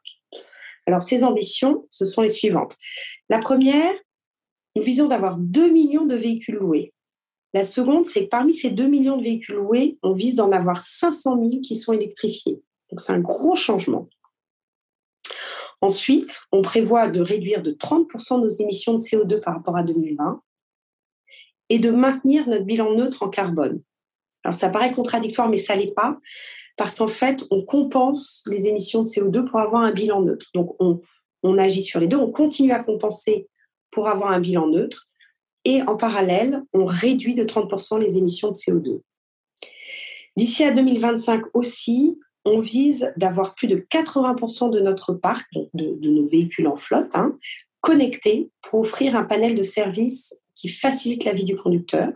Alors, 0.86 1.02
ces 1.02 1.24
ambitions, 1.24 1.86
ce 1.90 2.06
sont 2.06 2.22
les 2.22 2.30
suivantes. 2.30 2.74
La 3.28 3.40
première, 3.40 3.92
nous 4.74 4.82
visons 4.82 5.06
d'avoir 5.06 5.36
2 5.36 5.70
millions 5.70 6.06
de 6.06 6.14
véhicules 6.14 6.54
loués 6.54 6.94
la 7.54 7.64
seconde, 7.64 8.06
c'est 8.06 8.24
que 8.24 8.28
parmi 8.28 8.52
ces 8.52 8.70
2 8.70 8.86
millions 8.86 9.16
de 9.16 9.22
véhicules 9.22 9.56
loués, 9.56 9.98
on 10.02 10.12
vise 10.12 10.36
d'en 10.36 10.52
avoir 10.52 10.80
500 10.80 11.38
000 11.38 11.60
qui 11.62 11.76
sont 11.76 11.92
électrifiés. 11.92 12.62
Donc 12.90 13.00
c'est 13.00 13.12
un 13.12 13.20
gros 13.20 13.56
changement. 13.56 14.08
Ensuite, 15.80 16.40
on 16.52 16.60
prévoit 16.60 17.08
de 17.08 17.20
réduire 17.20 17.62
de 17.62 17.72
30% 17.72 18.40
nos 18.40 18.48
émissions 18.48 18.94
de 18.94 18.98
CO2 18.98 19.40
par 19.40 19.54
rapport 19.54 19.76
à 19.76 19.82
2020 19.82 20.42
et 21.70 21.78
de 21.78 21.90
maintenir 21.90 22.48
notre 22.48 22.64
bilan 22.64 22.94
neutre 22.94 23.22
en 23.22 23.28
carbone. 23.28 23.82
Alors 24.44 24.54
ça 24.54 24.70
paraît 24.70 24.92
contradictoire, 24.92 25.48
mais 25.48 25.56
ça 25.56 25.76
l'est 25.76 25.94
pas, 25.94 26.18
parce 26.76 26.96
qu'en 26.96 27.08
fait, 27.08 27.44
on 27.50 27.64
compense 27.64 28.44
les 28.46 28.66
émissions 28.66 29.02
de 29.02 29.08
CO2 29.08 29.44
pour 29.44 29.60
avoir 29.60 29.82
un 29.82 29.92
bilan 29.92 30.22
neutre. 30.22 30.46
Donc 30.54 30.74
on, 30.80 31.00
on 31.42 31.58
agit 31.58 31.82
sur 31.82 32.00
les 32.00 32.06
deux, 32.06 32.16
on 32.16 32.30
continue 32.30 32.72
à 32.72 32.82
compenser 32.82 33.48
pour 33.90 34.08
avoir 34.08 34.30
un 34.30 34.40
bilan 34.40 34.66
neutre, 34.66 35.07
et 35.68 35.82
en 35.82 35.96
parallèle, 35.96 36.62
on 36.72 36.86
réduit 36.86 37.34
de 37.34 37.44
30% 37.44 38.00
les 38.00 38.16
émissions 38.16 38.48
de 38.48 38.54
CO2. 38.54 39.00
D'ici 40.34 40.64
à 40.64 40.72
2025 40.72 41.42
aussi, 41.52 42.18
on 42.46 42.58
vise 42.58 43.12
d'avoir 43.18 43.54
plus 43.54 43.68
de 43.68 43.76
80% 43.76 44.70
de 44.70 44.80
notre 44.80 45.12
parc, 45.12 45.46
de, 45.74 46.08
nos 46.08 46.26
véhicules 46.26 46.66
en 46.68 46.76
flotte, 46.76 47.14
hein, 47.14 47.36
connectés 47.82 48.48
pour 48.62 48.80
offrir 48.80 49.14
un 49.14 49.24
panel 49.24 49.54
de 49.54 49.62
services 49.62 50.40
qui 50.54 50.68
facilite 50.68 51.26
la 51.26 51.34
vie 51.34 51.44
du 51.44 51.56
conducteur. 51.56 52.12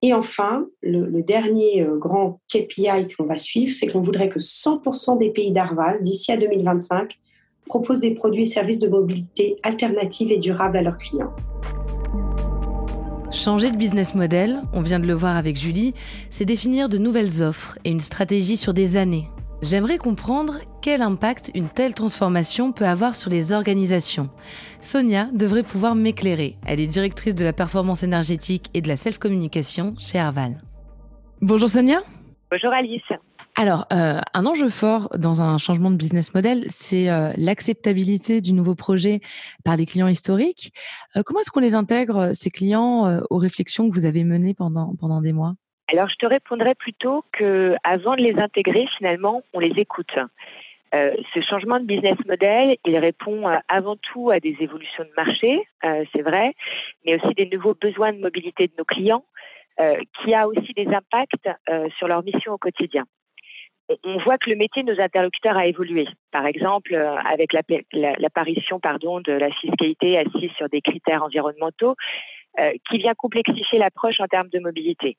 Et 0.00 0.14
enfin, 0.14 0.68
le, 0.80 1.22
dernier 1.22 1.82
euh, 1.82 1.98
grand 1.98 2.40
KPI 2.48 3.08
qu'on 3.16 3.24
va 3.24 3.36
suivre, 3.36 3.72
c'est 3.74 3.88
qu'on 3.88 4.00
voudrait 4.00 4.28
que 4.28 4.38
100% 4.38 5.18
des 5.18 5.30
pays 5.30 5.50
d'Arval, 5.50 6.04
d'ici 6.04 6.30
à 6.30 6.36
2025, 6.36 7.18
proposent 7.66 8.00
des 8.00 8.14
produits 8.14 8.42
et 8.42 8.44
services 8.44 8.78
de 8.78 8.88
mobilité 8.88 9.56
alternative 9.64 10.30
et 10.30 10.38
durable 10.38 10.76
à 10.76 10.82
leurs 10.82 10.98
clients. 10.98 11.34
Changer 13.32 13.70
de 13.70 13.76
business 13.76 14.14
model, 14.14 14.60
on 14.74 14.82
vient 14.82 15.00
de 15.00 15.06
le 15.06 15.14
voir 15.14 15.38
avec 15.38 15.56
Julie, 15.56 15.94
c'est 16.28 16.44
définir 16.44 16.90
de 16.90 16.98
nouvelles 16.98 17.42
offres 17.42 17.78
et 17.82 17.90
une 17.90 17.98
stratégie 17.98 18.58
sur 18.58 18.74
des 18.74 18.98
années. 18.98 19.26
J'aimerais 19.62 19.96
comprendre 19.96 20.58
quel 20.82 21.00
impact 21.00 21.50
une 21.54 21.70
telle 21.70 21.94
transformation 21.94 22.72
peut 22.72 22.84
avoir 22.84 23.16
sur 23.16 23.30
les 23.30 23.52
organisations. 23.52 24.28
Sonia 24.82 25.28
devrait 25.32 25.62
pouvoir 25.62 25.94
m'éclairer. 25.94 26.56
Elle 26.66 26.80
est 26.80 26.86
directrice 26.86 27.34
de 27.34 27.44
la 27.44 27.54
performance 27.54 28.02
énergétique 28.02 28.66
et 28.74 28.82
de 28.82 28.88
la 28.88 28.96
self-communication 28.96 29.94
chez 29.98 30.18
Arval. 30.18 30.60
Bonjour 31.40 31.70
Sonia. 31.70 32.02
Bonjour 32.50 32.70
Alice. 32.70 33.00
Alors, 33.54 33.84
euh, 33.92 34.18
un 34.32 34.46
enjeu 34.46 34.70
fort 34.70 35.10
dans 35.18 35.42
un 35.42 35.58
changement 35.58 35.90
de 35.90 35.96
business 35.96 36.34
model, 36.34 36.64
c'est 36.68 37.10
euh, 37.10 37.32
l'acceptabilité 37.36 38.40
du 38.40 38.54
nouveau 38.54 38.74
projet 38.74 39.20
par 39.62 39.76
les 39.76 39.84
clients 39.84 40.08
historiques. 40.08 40.72
Euh, 41.16 41.22
comment 41.24 41.40
est-ce 41.40 41.50
qu'on 41.50 41.60
les 41.60 41.74
intègre, 41.74 42.32
ces 42.32 42.50
clients, 42.50 43.20
aux 43.28 43.36
réflexions 43.36 43.90
que 43.90 43.94
vous 43.94 44.06
avez 44.06 44.24
menées 44.24 44.54
pendant, 44.54 44.94
pendant 44.98 45.20
des 45.20 45.34
mois? 45.34 45.52
Alors, 45.88 46.08
je 46.08 46.16
te 46.16 46.24
répondrais 46.24 46.74
plutôt 46.74 47.24
que 47.32 47.74
avant 47.84 48.16
de 48.16 48.22
les 48.22 48.38
intégrer, 48.38 48.86
finalement, 48.96 49.42
on 49.52 49.58
les 49.58 49.74
écoute. 49.76 50.14
ce 50.92 51.40
changement 51.46 51.78
de 51.78 51.84
business 51.84 52.16
model, 52.26 52.78
il 52.86 52.96
répond 52.96 53.44
avant 53.68 53.96
tout 53.96 54.30
à 54.30 54.40
des 54.40 54.56
évolutions 54.60 55.04
de 55.04 55.12
marché, 55.14 55.68
c'est 55.82 56.22
vrai, 56.22 56.54
mais 57.04 57.16
aussi 57.16 57.34
des 57.34 57.46
nouveaux 57.46 57.74
besoins 57.74 58.14
de 58.14 58.18
mobilité 58.18 58.68
de 58.68 58.72
nos 58.78 58.84
clients, 58.84 59.24
qui 59.76 60.32
a 60.32 60.48
aussi 60.48 60.72
des 60.74 60.86
impacts 60.86 61.48
sur 61.98 62.08
leur 62.08 62.22
mission 62.22 62.54
au 62.54 62.58
quotidien 62.58 63.04
on 64.04 64.18
voit 64.18 64.38
que 64.38 64.50
le 64.50 64.56
métier 64.56 64.82
de 64.82 64.92
nos 64.92 65.00
interlocuteurs 65.00 65.56
a 65.56 65.66
évolué. 65.66 66.06
Par 66.30 66.46
exemple, 66.46 66.94
euh, 66.94 67.16
avec 67.16 67.52
l'apparition 67.52 68.80
pardon, 68.80 69.20
de 69.20 69.32
la 69.32 69.50
fiscalité 69.50 70.18
assise 70.18 70.50
sur 70.56 70.68
des 70.68 70.80
critères 70.80 71.22
environnementaux, 71.22 71.94
euh, 72.60 72.72
qui 72.88 72.98
vient 72.98 73.14
complexifier 73.14 73.78
l'approche 73.78 74.20
en 74.20 74.26
termes 74.26 74.48
de 74.48 74.58
mobilité. 74.58 75.16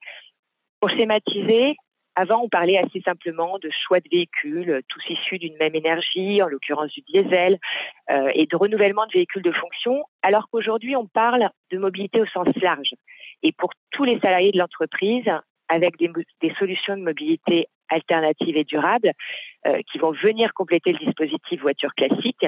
Pour 0.80 0.90
schématiser, 0.90 1.76
avant, 2.16 2.42
on 2.44 2.50
parlait 2.50 2.78
assez 2.78 3.02
simplement 3.02 3.58
de 3.58 3.70
choix 3.86 4.00
de 4.00 4.08
véhicules, 4.12 4.82
tous 4.88 5.02
issus 5.10 5.40
d'une 5.40 5.58
même 5.58 5.74
énergie, 5.74 6.44
en 6.44 6.48
l'occurrence 6.48 6.92
du 6.92 7.02
diesel, 7.02 7.58
euh, 8.12 8.30
et 8.36 8.46
de 8.46 8.56
renouvellement 8.56 9.08
de 9.08 9.14
véhicules 9.14 9.42
de 9.42 9.52
fonction, 9.52 10.04
alors 10.22 10.48
qu'aujourd'hui, 10.52 10.96
on 10.96 11.08
parle 11.08 11.50
de 11.72 11.78
mobilité 11.80 12.22
au 12.22 12.28
sens 12.28 12.48
large. 12.62 12.92
Et 13.42 13.52
pour 13.52 13.72
tous 13.92 14.04
les 14.04 14.20
salariés 14.20 14.52
de 14.52 14.60
l'entreprise, 14.60 15.26
avec 15.70 15.98
des, 15.98 16.54
solutions 16.60 16.96
de 16.98 17.02
mobilité 17.02 17.68
alternatives 17.90 18.58
et 18.58 18.64
durables 18.64 19.12
euh, 19.66 19.80
qui 19.92 19.98
vont 19.98 20.12
venir 20.12 20.54
compléter 20.54 20.92
le 20.92 21.00
dispositif 21.00 21.62
voiture 21.62 21.94
classique, 21.96 22.46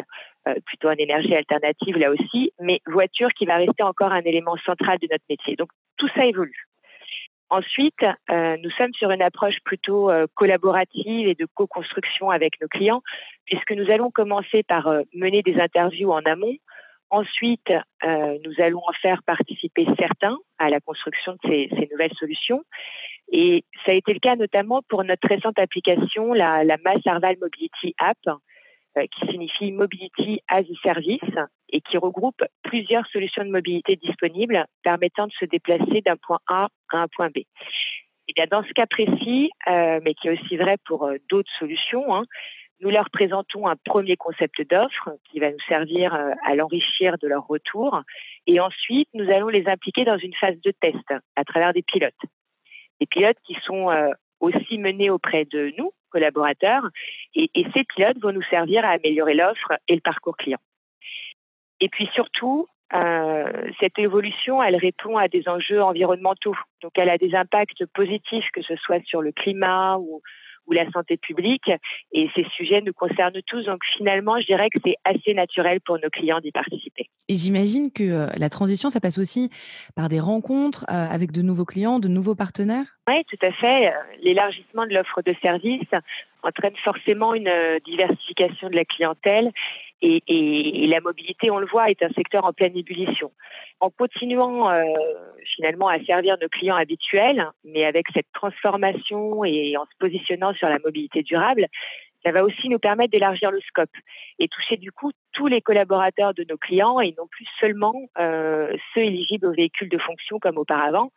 euh, 0.48 0.56
plutôt 0.66 0.90
en 0.90 0.96
énergie 0.96 1.36
alternative 1.36 1.98
là 1.98 2.12
aussi, 2.12 2.52
mais 2.60 2.82
voiture 2.86 3.30
qui 3.30 3.46
va 3.46 3.56
rester 3.58 3.84
encore 3.84 4.12
un 4.12 4.22
élément 4.22 4.58
central 4.66 4.98
de 5.00 5.08
notre 5.10 5.24
métier. 5.30 5.56
Donc 5.56 5.70
tout 5.98 6.10
ça 6.16 6.26
évolue. 6.26 6.68
Ensuite, 7.50 8.04
euh, 8.32 8.58
nous 8.62 8.72
sommes 8.72 8.94
sur 8.94 9.12
une 9.12 9.22
approche 9.22 9.58
plutôt 9.64 10.12
collaborative 10.34 11.28
et 11.28 11.36
de 11.36 11.48
co-construction 11.54 12.32
avec 12.32 12.60
nos 12.60 12.68
clients, 12.68 13.02
puisque 13.46 13.72
nous 13.72 13.90
allons 13.92 14.10
commencer 14.10 14.64
par 14.64 14.90
mener 15.14 15.42
des 15.44 15.60
interviews 15.60 16.12
en 16.12 16.24
amont. 16.26 16.56
Ensuite, 17.12 17.72
nous 18.04 18.54
allons 18.58 18.82
en 18.86 18.94
faire 19.00 19.22
participer 19.24 19.86
certains 19.98 20.38
à 20.58 20.72
la 20.72 20.80
construction 20.80 21.34
de 21.34 21.40
ces, 21.44 21.70
ces 21.70 21.88
nouvelles 21.92 22.16
solutions. 22.20 22.64
Et 23.32 23.64
ça 23.86 23.92
a 23.92 23.96
été 23.96 24.14
le 24.14 24.20
cas 24.20 24.36
notamment 24.36 24.82
pour 24.88 25.04
notre 25.04 25.28
récente 25.28 25.58
application, 25.60 26.34
la, 26.34 26.64
la 26.64 26.78
Mass 26.84 27.06
Arval 27.06 27.38
Mobility 27.42 27.96
App, 27.98 28.18
euh, 28.98 29.06
qui 29.08 29.28
signifie 29.32 29.72
Mobility 29.72 30.42
as 30.48 30.60
a 30.60 30.82
Service 30.82 31.20
et 31.70 31.82
qui 31.82 31.98
regroupe 31.98 32.42
plusieurs 32.64 33.06
solutions 33.08 33.44
de 33.44 33.50
mobilité 33.50 33.98
disponibles 33.98 34.66
permettant 34.84 35.28
de 35.28 35.34
se 35.40 35.46
déplacer 35.46 36.02
d'un 36.02 36.16
point 36.16 36.40
A 36.48 36.70
à 36.94 37.00
un 37.00 37.08
point 37.08 37.28
B. 37.28 37.40
Et 38.28 38.34
bien 38.34 38.46
dans 38.50 38.64
ce 38.64 38.72
cas 38.72 38.86
précis, 38.86 39.50
euh, 39.68 40.00
mais 40.04 40.14
qui 40.14 40.28
est 40.28 40.40
aussi 40.40 40.56
vrai 40.56 40.78
pour 40.86 41.06
euh, 41.06 41.18
d'autres 41.30 41.52
solutions, 41.60 42.16
hein, 42.16 42.24
nous 42.80 42.90
leur 42.90 43.10
présentons 43.10 43.68
un 43.68 43.76
premier 43.84 44.16
concept 44.16 44.62
d'offre 44.70 45.10
qui 45.30 45.40
va 45.40 45.52
nous 45.52 45.60
servir 45.68 46.14
à 46.14 46.56
l'enrichir 46.56 47.18
de 47.22 47.28
leur 47.28 47.48
retour. 47.48 48.02
Et 48.48 48.60
ensuite, 48.60 49.08
nous 49.14 49.30
allons 49.30 49.48
les 49.48 49.68
impliquer 49.68 50.04
dans 50.04 50.18
une 50.18 50.34
phase 50.34 50.60
de 50.62 50.72
test 50.72 51.14
à 51.38 51.44
travers 51.46 51.72
des 51.72 51.84
pilotes 51.84 52.14
des 53.00 53.06
pilotes 53.06 53.38
qui 53.46 53.56
sont 53.64 53.90
euh, 53.90 54.10
aussi 54.40 54.78
menés 54.78 55.10
auprès 55.10 55.46
de 55.46 55.74
nous, 55.78 55.92
collaborateurs, 56.10 56.88
et, 57.34 57.50
ces 57.74 57.84
pilotes 57.84 58.20
vont 58.20 58.32
nous 58.32 58.44
servir 58.44 58.86
à 58.86 58.90
améliorer 58.90 59.34
l'offre 59.34 59.74
et 59.88 59.96
le 59.96 60.02
parcours 60.02 60.38
client. 60.38 60.60
Et 61.82 61.90
puis 61.90 62.10
surtout, 62.14 62.68
euh, 62.94 63.72
cette 63.80 64.00
évolution, 64.00 64.64
elle 64.64 64.76
répond 64.76 65.18
à 65.18 65.28
des 65.28 65.48
enjeux 65.48 65.82
environnementaux. 65.82 66.56
Donc, 66.82 66.94
elle 66.96 67.10
a 67.10 67.18
des 67.18 67.36
impacts 67.36 67.86
positifs, 67.88 68.50
que 68.54 68.62
ce 68.62 68.76
soit 68.78 69.04
sur 69.06 69.22
le 69.22 69.32
climat 69.32 69.98
ou, 69.98 70.22
ou 70.68 70.74
la 70.74 70.90
santé 70.92 71.18
publique. 71.18 71.70
Et 72.12 72.30
ces 72.36 72.46
sujets 72.56 72.82
nous 72.82 72.94
concernent 72.94 73.42
tous. 73.48 73.64
Donc 73.66 73.82
finalement, 73.98 74.40
je 74.40 74.46
dirais 74.46 74.70
que 74.70 74.80
c'est 74.84 74.96
assez 75.04 75.34
naturel 75.34 75.82
pour 75.82 76.00
nos 76.00 76.10
clients 76.10 76.40
d'y 76.40 76.52
participer. 76.52 77.10
Et 77.28 77.36
j'imagine 77.36 77.92
que 77.92 78.04
euh, 78.04 78.28
la 78.38 78.50
transition, 78.50 78.90
ça 78.90 79.00
passe 79.00 79.18
aussi 79.18 79.50
par 79.96 80.10
des 80.10 80.20
rencontres 80.20 80.86
euh, 80.90 80.94
avec 80.94 81.32
de 81.32 81.42
nouveaux 81.42 81.66
clients, 81.66 82.00
de 82.00 82.08
nouveaux 82.08 82.36
partenaires? 82.36 82.86
Oui, 83.08 83.24
tout 83.30 83.46
à 83.46 83.52
fait. 83.52 83.88
Euh, 83.88 83.92
l'élargissement 84.24 84.86
de 84.86 84.94
l'offre 84.94 85.22
de 85.22 85.36
services 85.42 85.90
entraîne 86.44 86.76
forcément 86.84 87.34
une 87.34 87.52
diversification 87.86 88.70
de 88.70 88.76
la 88.76 88.86
clientèle 88.86 89.52
et, 90.02 90.88
la 90.88 91.00
mobilité, 91.02 91.50
on 91.52 91.58
le 91.58 91.66
voit, 91.66 91.90
est 91.90 92.04
un 92.04 92.10
secteur 92.10 92.46
en 92.46 92.54
pleine 92.54 92.76
ébullition. 92.78 93.32
En 93.80 93.90
continuant 93.90 94.70
euh, 94.70 94.84
finalement 95.56 95.88
à 95.88 96.04
servir 96.04 96.38
nos 96.42 96.48
clients 96.48 96.76
habituels, 96.76 97.50
mais 97.64 97.86
avec 97.86 98.06
cette 98.14 98.32
transformation 98.34 99.44
et 99.44 99.76
en 99.78 99.86
se 99.86 99.98
positionnant 100.00 100.54
sur 100.54 100.70
la 100.70 100.80
mobilité 100.80 101.24
durable, 101.24 101.68
ça 102.24 102.32
va 102.32 102.44
aussi 102.44 102.70
nous 102.70 102.80
permettre 102.80 103.12
d'élargir 103.12 103.52
le 103.52 103.62
scope 103.62 103.92
et 104.40 104.48
toucher 104.48 104.78
du 104.78 104.92
coup 104.92 105.12
tous 105.32 105.46
les 105.48 105.62
collaborateurs 105.62 106.34
de 106.34 106.44
nos 106.50 106.58
clients 106.58 107.00
et 107.00 107.14
non 107.18 107.28
plus 107.28 107.46
seulement 107.60 107.94
euh, 108.18 108.76
ceux 108.94 109.02
éligibles 109.02 109.46
aux 109.46 109.54
véhicules 109.54 109.90
de 109.90 109.98
fonction 110.00 110.40
comme 110.40 110.58
auparavant. 110.58 111.12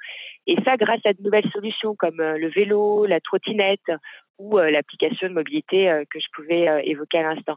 Et 0.46 0.56
ça 0.64 0.76
grâce 0.76 1.00
à 1.06 1.14
de 1.14 1.22
nouvelles 1.22 1.50
solutions 1.50 1.94
comme 1.96 2.20
euh, 2.20 2.36
le 2.36 2.48
vélo, 2.48 3.06
la 3.06 3.20
trottinette 3.20 3.90
ou 4.38 4.56
l'application 4.58 5.28
de 5.28 5.34
mobilité 5.34 6.04
que 6.10 6.20
je 6.20 6.26
pouvais 6.32 6.68
évoquer 6.84 7.18
à 7.18 7.34
l'instant. 7.34 7.56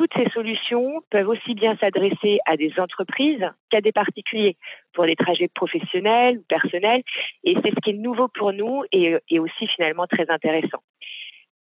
Toutes 0.00 0.14
ces 0.16 0.30
solutions 0.30 1.02
peuvent 1.10 1.28
aussi 1.28 1.52
bien 1.52 1.76
s'adresser 1.76 2.38
à 2.46 2.56
des 2.56 2.72
entreprises 2.78 3.44
qu'à 3.68 3.82
des 3.82 3.92
particuliers 3.92 4.56
pour 4.94 5.04
des 5.04 5.14
trajets 5.14 5.48
professionnels 5.54 6.38
ou 6.38 6.44
personnels. 6.48 7.02
Et 7.44 7.54
c'est 7.62 7.68
ce 7.68 7.80
qui 7.82 7.90
est 7.90 7.92
nouveau 7.92 8.26
pour 8.28 8.54
nous 8.54 8.82
et, 8.92 9.18
aussi 9.38 9.66
finalement 9.66 10.06
très 10.06 10.30
intéressant. 10.30 10.78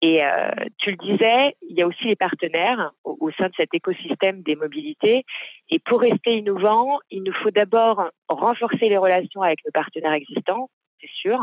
Et 0.02 0.24
euh, 0.24 0.50
tu 0.78 0.92
le 0.92 0.96
disais, 0.98 1.56
il 1.68 1.76
y 1.76 1.82
a 1.82 1.88
aussi 1.88 2.04
les 2.04 2.14
partenaires 2.14 2.92
au, 3.02 3.28
sein 3.32 3.48
de 3.48 3.54
cet 3.56 3.74
écosystème 3.74 4.42
des 4.42 4.54
mobilités. 4.54 5.24
Et 5.68 5.80
pour 5.80 6.00
rester 6.00 6.36
innovant, 6.36 7.00
il 7.10 7.24
nous 7.24 7.34
faut 7.42 7.50
d'abord 7.50 8.08
renforcer 8.28 8.88
les 8.88 8.98
relations 8.98 9.42
avec 9.42 9.64
nos 9.64 9.72
partenaires 9.72 10.12
existants, 10.12 10.70
c'est 11.00 11.10
sûr, 11.10 11.40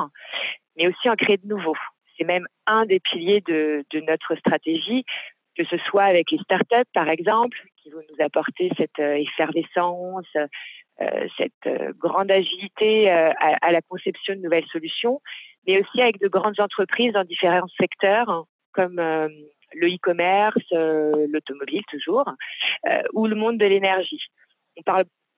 mais 0.77 0.87
aussi 0.87 1.09
en 1.09 1.15
créer 1.15 1.35
de 1.35 1.47
nouveaux. 1.47 1.75
C'est 2.17 2.23
même 2.23 2.47
un 2.65 2.85
des 2.85 3.01
piliers 3.01 3.41
de 3.41 3.83
notre 4.07 4.37
stratégie 4.37 5.03
que 5.55 5.63
ce 5.65 5.77
soit 5.89 6.03
avec 6.03 6.31
les 6.31 6.37
startups, 6.39 6.89
par 6.93 7.09
exemple, 7.09 7.57
qui 7.81 7.89
vont 7.89 8.01
nous 8.09 8.25
apporter 8.25 8.69
cette 8.77 8.99
euh, 8.99 9.15
effervescence, 9.15 10.27
euh, 10.35 11.27
cette 11.37 11.51
euh, 11.67 11.93
grande 11.97 12.31
agilité 12.31 13.09
à, 13.09 13.71
la 13.71 13.81
conception 13.81 14.35
de 14.35 14.41
nouvelles 14.41 14.67
solutions, 14.71 15.21
mais 15.67 15.81
aussi 15.81 16.01
avec 16.01 16.19
de 16.19 16.27
grandes 16.27 16.59
entreprises 16.59 17.13
dans 17.13 17.23
différents 17.23 17.67
secteurs, 17.79 18.45
comme 18.73 18.97
le 18.97 19.87
e-commerce, 19.87 20.63
l'automobile 20.71 21.81
toujours, 21.89 22.29
ou 23.13 23.25
le 23.27 23.35
monde 23.35 23.57
de 23.57 23.65
l'énergie. 23.65 24.21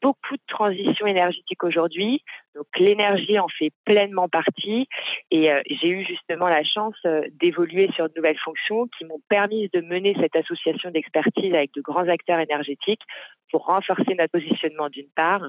Beaucoup 0.01 0.35
de 0.35 0.41
transition 0.47 1.07
énergétique 1.07 1.63
aujourd'hui. 1.63 2.23
Donc 2.55 2.65
l'énergie 2.77 3.39
en 3.39 3.47
fait 3.47 3.71
pleinement 3.85 4.27
partie 4.27 4.87
et 5.31 5.51
euh, 5.51 5.61
j'ai 5.69 5.89
eu 5.89 6.05
justement 6.05 6.47
la 6.47 6.63
chance 6.63 6.95
euh, 7.05 7.21
d'évoluer 7.39 7.89
sur 7.93 8.07
de 8.09 8.13
nouvelles 8.15 8.39
fonctions 8.39 8.87
qui 8.97 9.05
m'ont 9.05 9.21
permis 9.29 9.69
de 9.73 9.81
mener 9.81 10.15
cette 10.19 10.35
association 10.35 10.91
d'expertise 10.91 11.53
avec 11.53 11.73
de 11.73 11.81
grands 11.81 12.07
acteurs 12.07 12.39
énergétiques 12.39 13.03
pour 13.51 13.65
renforcer 13.65 14.15
notre 14.15 14.31
positionnement 14.31 14.89
d'une 14.89 15.09
part 15.15 15.43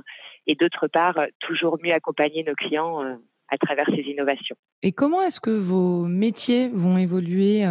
et 0.46 0.54
d'autre 0.54 0.86
part 0.86 1.18
euh, 1.18 1.26
toujours 1.40 1.78
mieux 1.82 1.92
accompagner 1.92 2.44
nos 2.44 2.54
clients 2.54 3.18
à 3.50 3.58
travers 3.58 3.86
ces 3.86 4.02
innovations. 4.02 4.56
Et 4.82 4.92
comment 4.92 5.22
est-ce 5.22 5.40
que 5.40 5.50
vos 5.50 6.04
métiers 6.06 6.68
vont 6.68 6.98
évoluer 6.98 7.64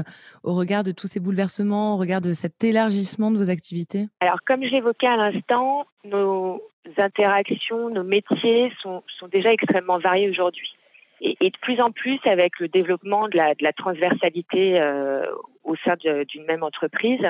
au 0.43 0.53
regard 0.53 0.83
de 0.83 0.91
tous 0.91 1.07
ces 1.07 1.19
bouleversements, 1.19 1.95
au 1.95 1.97
regard 1.97 2.21
de 2.21 2.33
cet 2.33 2.63
élargissement 2.63 3.31
de 3.31 3.37
vos 3.37 3.49
activités? 3.49 4.07
Alors, 4.19 4.39
comme 4.45 4.63
j'évoquais 4.63 5.07
à 5.07 5.17
l'instant, 5.17 5.85
nos 6.03 6.61
interactions, 6.97 7.89
nos 7.89 8.03
métiers 8.03 8.71
sont, 8.81 9.03
sont 9.19 9.27
déjà 9.27 9.51
extrêmement 9.51 9.99
variés 9.99 10.29
aujourd'hui. 10.29 10.73
Et, 11.21 11.35
et, 11.41 11.49
de 11.49 11.57
plus 11.61 11.81
en 11.81 11.91
plus, 11.91 12.19
avec 12.25 12.59
le 12.59 12.67
développement 12.67 13.27
de 13.27 13.37
la, 13.37 13.55
de 13.55 13.63
la 13.63 13.73
transversalité 13.73 14.79
euh, 14.79 15.25
au 15.63 15.75
sein 15.77 15.95
d'une 15.97 16.45
même 16.45 16.63
entreprise, 16.63 17.21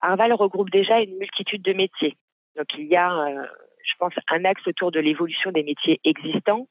Arval 0.00 0.32
regroupe 0.32 0.70
déjà 0.70 1.00
une 1.00 1.16
multitude 1.18 1.62
de 1.62 1.72
métiers. 1.72 2.16
Donc 2.56 2.66
il 2.78 2.86
y 2.86 2.96
a, 2.96 3.12
euh, 3.12 3.46
je 3.84 3.92
pense, 3.98 4.14
un 4.28 4.44
axe 4.44 4.66
autour 4.66 4.90
de 4.90 5.00
l'évolution 5.00 5.52
des 5.52 5.62
métiers 5.62 6.00
existants. 6.04 6.66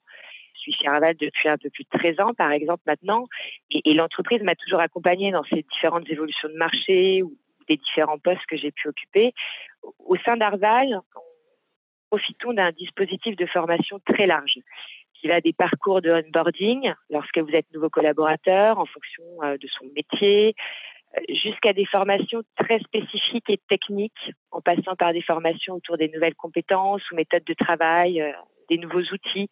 Je 0.59 0.71
suis 0.71 0.73
chez 0.73 0.87
Arval 0.87 1.15
depuis 1.15 1.47
un 1.47 1.57
peu 1.57 1.69
plus 1.69 1.85
de 1.85 1.97
13 1.97 2.19
ans, 2.19 2.33
par 2.33 2.51
exemple, 2.51 2.83
maintenant, 2.85 3.27
et, 3.71 3.81
et 3.89 3.93
l'entreprise 3.93 4.41
m'a 4.43 4.55
toujours 4.55 4.81
accompagnée 4.81 5.31
dans 5.31 5.43
ces 5.45 5.63
différentes 5.63 6.09
évolutions 6.09 6.49
de 6.49 6.57
marché 6.57 7.23
ou 7.23 7.33
des 7.69 7.77
différents 7.77 8.19
postes 8.19 8.45
que 8.49 8.57
j'ai 8.57 8.71
pu 8.71 8.89
occuper. 8.89 9.33
Au 9.99 10.17
sein 10.17 10.35
d'Arval, 10.35 10.99
profitons 12.09 12.53
d'un 12.53 12.71
dispositif 12.71 13.35
de 13.35 13.45
formation 13.45 13.99
très 14.05 14.27
large 14.27 14.59
qui 15.13 15.27
va 15.27 15.41
des 15.41 15.53
parcours 15.53 16.01
de 16.01 16.11
onboarding 16.11 16.93
lorsque 17.09 17.37
vous 17.37 17.51
êtes 17.51 17.71
nouveau 17.73 17.89
collaborateur 17.89 18.79
en 18.79 18.85
fonction 18.85 19.23
euh, 19.43 19.57
de 19.57 19.67
son 19.67 19.85
métier, 19.95 20.55
euh, 21.17 21.21
jusqu'à 21.29 21.73
des 21.73 21.85
formations 21.85 22.41
très 22.57 22.79
spécifiques 22.79 23.49
et 23.49 23.59
techniques, 23.67 24.31
en 24.51 24.61
passant 24.61 24.95
par 24.95 25.13
des 25.13 25.21
formations 25.21 25.75
autour 25.75 25.97
des 25.97 26.09
nouvelles 26.09 26.35
compétences 26.35 27.01
ou 27.11 27.15
méthodes 27.15 27.43
de 27.43 27.53
travail, 27.53 28.21
euh, 28.21 28.31
des 28.69 28.77
nouveaux 28.77 29.03
outils. 29.11 29.49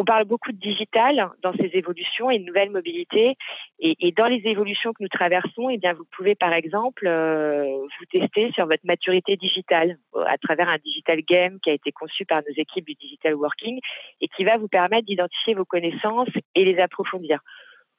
On 0.00 0.04
parle 0.06 0.24
beaucoup 0.24 0.50
de 0.50 0.56
digital 0.56 1.28
dans 1.42 1.52
ces 1.52 1.72
évolutions 1.74 2.30
et 2.30 2.38
de 2.38 2.44
nouvelles 2.44 2.70
mobilités. 2.70 3.36
Et, 3.80 4.12
dans 4.12 4.28
les 4.28 4.40
évolutions 4.46 4.94
que 4.94 5.02
nous 5.02 5.10
traversons, 5.10 5.68
eh 5.68 5.76
bien, 5.76 5.92
vous 5.92 6.06
pouvez 6.16 6.34
par 6.34 6.54
exemple 6.54 7.06
euh, 7.06 7.66
vous 7.66 8.06
tester 8.10 8.50
sur 8.52 8.64
votre 8.64 8.86
maturité 8.86 9.36
digitale 9.36 9.98
euh, 10.16 10.24
à 10.26 10.38
travers 10.38 10.70
un 10.70 10.78
digital 10.78 11.20
game 11.20 11.60
qui 11.60 11.68
a 11.68 11.74
été 11.74 11.92
conçu 11.92 12.24
par 12.24 12.40
nos 12.48 12.54
équipes 12.56 12.86
du 12.86 12.94
digital 12.94 13.34
working 13.34 13.78
et 14.22 14.28
qui 14.28 14.44
va 14.44 14.56
vous 14.56 14.68
permettre 14.68 15.04
d'identifier 15.04 15.52
vos 15.52 15.66
connaissances 15.66 16.30
et 16.54 16.64
les 16.64 16.78
approfondir. 16.78 17.40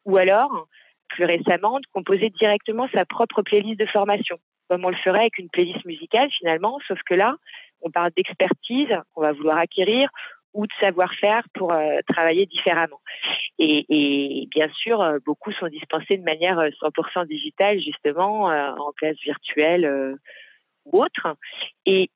Ou 0.05 0.17
alors, 0.17 0.65
plus 1.07 1.25
récemment, 1.25 1.79
de 1.79 1.85
composer 1.93 2.31
directement 2.31 2.87
sa 2.91 3.05
propre 3.05 3.43
playlist 3.43 3.79
de 3.79 3.85
formation, 3.85 4.39
comme 4.71 4.85
on 4.85 4.89
le 4.89 4.95
ferait 4.95 5.19
avec 5.19 5.37
une 5.37 5.49
playlist 5.49 5.85
musicale 5.85 6.31
finalement, 6.31 6.79
sauf 6.87 6.97
que 7.05 7.13
là, 7.13 7.35
on 7.81 7.91
parle 7.91 8.09
d'expertise 8.17 8.89
qu'on 9.13 9.21
va 9.21 9.33
vouloir 9.33 9.59
acquérir 9.59 10.09
ou 10.53 10.67
de 10.67 10.73
savoir-faire 10.79 11.43
pour 11.53 11.71
euh, 11.71 11.99
travailler 12.07 12.45
différemment. 12.45 12.99
Et, 13.59 14.47
bien 14.51 14.69
sûr, 14.69 15.01
euh, 15.01 15.19
beaucoup 15.25 15.51
sont 15.53 15.67
dispensés 15.67 16.17
de 16.17 16.23
manière 16.23 16.57
100% 16.57 17.21
euh, 17.21 17.25
digitale, 17.25 17.79
justement, 17.79 18.45
en 18.45 18.91
classe 18.93 19.19
virtuelle 19.23 20.17
ou 20.85 21.03
autre. 21.03 21.35
Et 21.85 22.09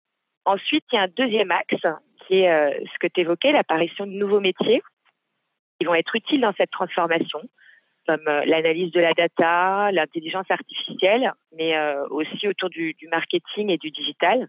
ensuite, 0.44 0.84
il 0.92 0.96
y 0.96 1.00
a 1.00 1.04
un 1.04 1.08
deuxième 1.08 1.52
axe 1.52 1.86
qui 2.28 2.40
est 2.42 2.86
ce 2.86 3.00
que 3.00 3.08
tu 3.08 3.22
évoquais, 3.22 3.52
l'apparition 3.52 4.08
de 4.08 4.12
nouveaux 4.12 4.40
métiers 4.40 4.82
qui 5.80 5.86
vont 5.86 5.94
être 5.94 6.16
utiles 6.16 6.42
dans 6.42 6.54
cette 6.54 6.72
transformation, 6.72 7.42
comme 8.08 8.24
l'analyse 8.26 8.92
de 8.92 9.00
la 9.00 9.14
data, 9.14 9.92
l'intelligence 9.92 10.50
artificielle, 10.50 11.32
mais 11.56 11.78
aussi 12.10 12.48
autour 12.48 12.70
du, 12.70 12.94
du, 12.94 13.08
marketing 13.10 13.70
et 13.70 13.78
du 13.78 13.92
digital, 13.92 14.48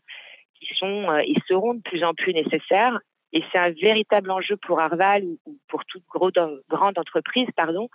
qui 0.55 0.67
sont 0.77 1.15
et 1.19 1.35
seront 1.47 1.75
de 1.75 1.83
plus 1.83 2.03
en 2.03 2.15
plus 2.15 2.33
nécessaires 2.33 2.99
et 3.33 3.43
c'est 3.51 3.59
un 3.59 3.71
véritable 3.71 4.31
enjeu 4.31 4.57
pour 4.57 4.81
Arval 4.81 5.25
ou 5.25 5.59
pour 5.69 5.85
toute 5.85 6.05
grande 6.07 6.99
entreprise, 6.99 7.49
pardon, 7.57 7.89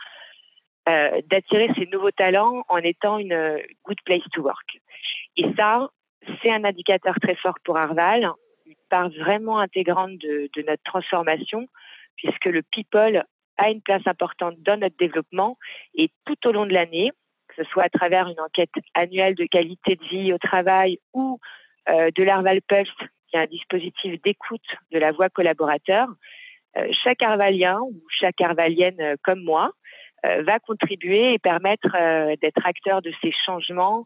euh, 0.90 1.22
d'attirer 1.28 1.70
ces 1.78 1.88
nouveaux 1.88 2.12
talents 2.12 2.64
en 2.68 2.78
étant 2.78 3.18
une 3.18 3.62
good 3.86 4.00
place 4.04 4.24
to 4.34 4.42
work. 4.42 4.80
Et 5.38 5.46
ça, 5.56 5.90
c'est 6.42 6.52
un 6.52 6.64
indicateur 6.64 7.16
très 7.22 7.36
fort 7.36 7.56
pour 7.64 7.78
Arval, 7.78 8.30
une 8.66 8.76
part 8.90 9.10
vraiment 9.10 9.60
intégrante 9.60 10.18
de, 10.18 10.50
de 10.56 10.62
notre 10.64 10.84
transformation, 10.84 11.68
puisque 12.18 12.46
le 12.46 12.62
people 12.62 13.24
a 13.58 13.70
une 13.70 13.82
place 13.82 14.06
importante 14.06 14.56
dans 14.60 14.80
notre 14.80 14.98
développement 14.98 15.58
et 15.96 16.10
tout 16.26 16.48
au 16.48 16.52
long 16.52 16.66
de 16.66 16.74
l'année, 16.74 17.12
que 17.48 17.64
ce 17.64 17.70
soit 17.70 17.84
à 17.84 17.90
travers 17.90 18.28
une 18.28 18.40
enquête 18.40 18.72
annuelle 18.94 19.36
de 19.36 19.46
qualité 19.46 19.96
de 19.96 20.04
vie 20.06 20.34
au 20.34 20.38
travail 20.38 21.00
ou 21.14 21.40
euh, 21.90 22.10
de 22.16 22.24
l'Arval 22.24 22.62
Pulse 22.62 22.90
qui 23.32 23.38
est 23.38 23.42
un 23.42 23.46
dispositif 23.46 24.22
d'écoute 24.22 24.62
de 24.92 25.00
la 25.00 25.12
voix 25.12 25.30
collaborateur, 25.30 26.08
euh, 26.78 26.88
chaque 27.04 27.22
Arvalien 27.22 27.80
ou 27.82 28.02
chaque 28.10 28.40
Arvalienne 28.40 29.02
euh, 29.02 29.16
comme 29.24 29.44
moi 29.44 29.72
euh, 30.26 30.44
va 30.44 30.60
contribuer 30.60 31.34
et 31.34 31.40
permettre 31.40 31.90
d'être 32.42 32.66
acteur 32.66 33.02
de 33.02 33.12
ces 33.22 33.32
changements 33.46 34.06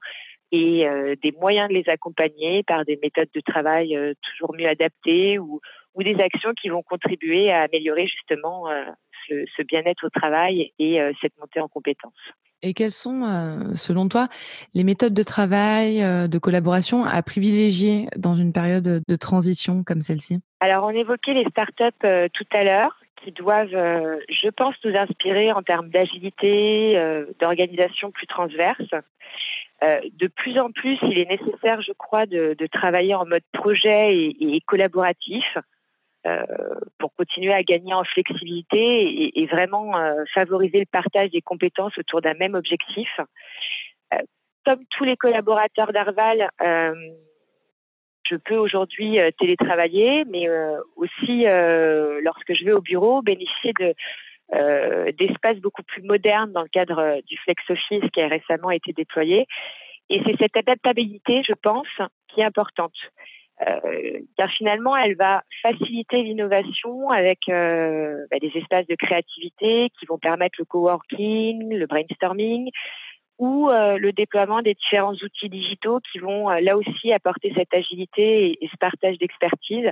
et 0.52 0.88
des 1.22 1.34
moyens 1.34 1.68
de 1.68 1.74
les 1.74 1.90
accompagner 1.90 2.64
par 2.64 2.86
des 2.86 2.98
méthodes 3.02 3.32
de 3.34 3.42
travail 3.42 3.98
toujours 4.22 4.56
mieux 4.56 4.68
adaptées 4.68 5.38
ou, 5.38 5.60
des 5.98 6.16
actions 6.22 6.54
qui 6.54 6.70
vont 6.70 6.84
contribuer 6.84 7.52
à 7.52 7.64
améliorer 7.64 8.08
justement 8.08 8.66
ce, 9.28 9.46
ce 9.56 9.64
bien-être 9.64 10.06
au 10.06 10.10
travail 10.10 10.72
et 10.80 11.00
cette 11.22 11.34
montée 11.40 11.60
en 11.60 11.68
compétences. 11.68 12.14
Et 12.66 12.74
quelles 12.74 12.92
sont, 12.92 13.24
euh, 13.24 13.76
selon 13.76 14.08
toi, 14.08 14.28
les 14.74 14.84
méthodes 14.84 15.14
de 15.14 15.24
travail, 15.24 16.04
euh, 16.04 16.28
de 16.28 16.40
collaboration 16.40 17.04
à 17.04 17.22
privilégier 17.22 18.08
dans 18.18 18.36
une 18.36 18.54
période 18.54 19.04
de 19.08 19.16
transition 19.16 19.84
comme 19.84 20.02
celle-ci? 20.02 20.40
Alors, 20.62 20.86
on 20.86 20.90
évoquait 20.90 21.36
les 21.36 21.46
startups 21.46 21.84
euh, 22.04 22.28
tout 22.34 22.48
à 22.52 22.64
l'heure 22.64 22.98
qui 23.24 23.32
doivent, 23.32 23.70
je 23.70 24.50
pense, 24.50 24.76
nous 24.84 24.96
inspirer 24.96 25.52
en 25.52 25.64
termes 25.64 25.90
d'agilité, 25.90 26.96
d'organisation 27.40 28.12
plus 28.12 28.28
transverse. 28.28 28.84
de 29.82 30.28
plus 30.28 30.60
en 30.60 30.70
plus, 30.70 31.00
il 31.02 31.18
est 31.18 31.30
nécessaire, 31.32 31.82
je 31.82 31.92
crois, 31.94 32.28
de, 32.28 32.56
de 32.56 32.68
travailler 32.68 33.16
en 33.16 33.26
mode 33.26 33.42
projet 33.52 34.16
et, 34.16 34.56
et 34.56 34.62
collaboratif 34.62 35.58
euh, 35.58 35.62
pour 37.00 37.14
continuer 37.16 37.54
à 37.54 37.64
gagner 37.64 37.94
en 37.94 38.04
flexibilité 38.04 39.38
et, 39.40 39.46
vraiment 39.46 39.98
euh, 39.98 40.24
favoriser 40.34 40.80
le 40.80 40.86
partage 40.86 41.30
des 41.30 41.42
compétences 41.42 41.98
autour 41.98 42.22
d'un 42.22 42.34
même 42.34 42.56
objectif. 42.56 43.10
Euh, 44.14 44.18
comme 44.66 44.84
tous 44.92 45.04
les 45.04 45.16
collaborateurs 45.18 45.94
d'Arval, 45.94 46.50
je 48.28 48.36
peux 48.38 48.58
aujourd'hui 48.58 49.20
télétravailler, 49.38 50.26
mais 50.26 50.48
aussi, 50.96 51.44
lorsque 52.24 52.56
je 52.56 52.66
vais 52.66 52.72
au 52.72 52.82
bureau, 52.82 53.22
bénéficier 53.22 53.74
de 53.80 53.94
euh, 54.54 55.12
d'espaces 55.14 55.58
beaucoup 55.58 55.82
plus 55.82 56.04
modernes 56.04 56.52
dans 56.52 56.62
le 56.62 56.68
cadre 56.68 57.20
du 57.28 57.36
Flex 57.38 57.64
Office 57.68 58.04
qui 58.14 58.22
a 58.22 58.28
récemment 58.28 58.70
été 58.70 58.94
déployé. 58.94 59.48
Et 60.10 60.22
c'est 60.24 60.38
cette 60.38 60.56
adaptabilité, 60.56 61.42
je 61.48 61.54
pense, 61.54 61.88
qui 62.28 62.42
est 62.42 62.44
importante. 62.44 62.94
Euh, 63.62 64.20
car 64.38 64.50
finalement, 64.52 64.98
elle 64.98 65.16
va 65.16 65.44
faciliter 65.62 66.24
l'innovation 66.24 67.10
avec 67.10 67.40
euh, 67.48 68.26
bah, 68.30 68.38
des 68.40 68.52
espaces 68.56 68.88
de 68.88 68.96
créativité 68.96 69.90
qui 69.98 70.06
vont 70.08 70.18
permettre 70.18 70.56
le 70.60 70.66
coworking, 70.66 71.74
le 71.74 71.88
brainstorming 71.88 72.70
ou 73.38 73.70
euh, 73.70 73.98
le 73.98 74.12
déploiement 74.12 74.62
des 74.62 74.74
différents 74.74 75.14
outils 75.14 75.50
digitaux 75.50 76.00
qui 76.12 76.20
vont 76.20 76.50
là 76.50 76.78
aussi 76.78 77.14
apporter 77.14 77.54
cette 77.56 77.74
agilité 77.74 78.58
et, 78.62 78.68
ce 78.68 78.78
partage 78.78 79.18
d'expertise, 79.18 79.90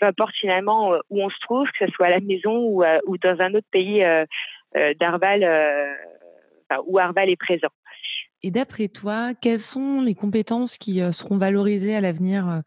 peu 0.00 0.06
importe 0.06 0.34
finalement 0.36 0.96
où 1.08 1.22
on 1.22 1.30
se 1.30 1.38
trouve, 1.40 1.68
que 1.78 1.86
ce 1.86 1.92
soit 1.92 2.06
à 2.06 2.10
la 2.10 2.20
maison 2.20 2.56
ou, 2.56 3.18
dans 3.18 3.40
un 3.40 3.54
autre 3.54 3.68
pays 3.70 4.04
d'Arval, 4.98 5.96
où 6.86 6.98
Arval 6.98 7.30
est 7.30 7.36
présent. 7.36 7.68
Et 8.42 8.50
d'après 8.50 8.88
toi, 8.88 9.32
quelles 9.40 9.58
sont 9.58 10.00
les 10.00 10.14
compétences 10.14 10.78
qui 10.78 11.02
euh, 11.02 11.12
seront 11.12 11.36
valorisées 11.36 11.94
à 11.94 12.00
l'avenir 12.00 12.48
euh, 12.48 12.60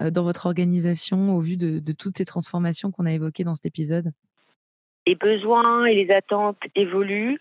euh, 0.00 0.10
dans 0.10 0.24
votre 0.24 0.46
organisation 0.46 1.36
au 1.36 1.40
vu 1.40 1.56
de, 1.56 1.80
toutes 1.92 2.18
ces 2.18 2.24
transformations 2.24 2.90
qu'on 2.90 3.06
a 3.06 3.12
évoquées 3.12 3.44
dans 3.44 3.54
cet 3.54 3.66
épisode? 3.66 4.10
Les 5.06 5.14
besoins 5.14 5.84
et 5.86 5.94
les 5.94 6.12
attentes 6.12 6.60
évoluent. 6.74 7.40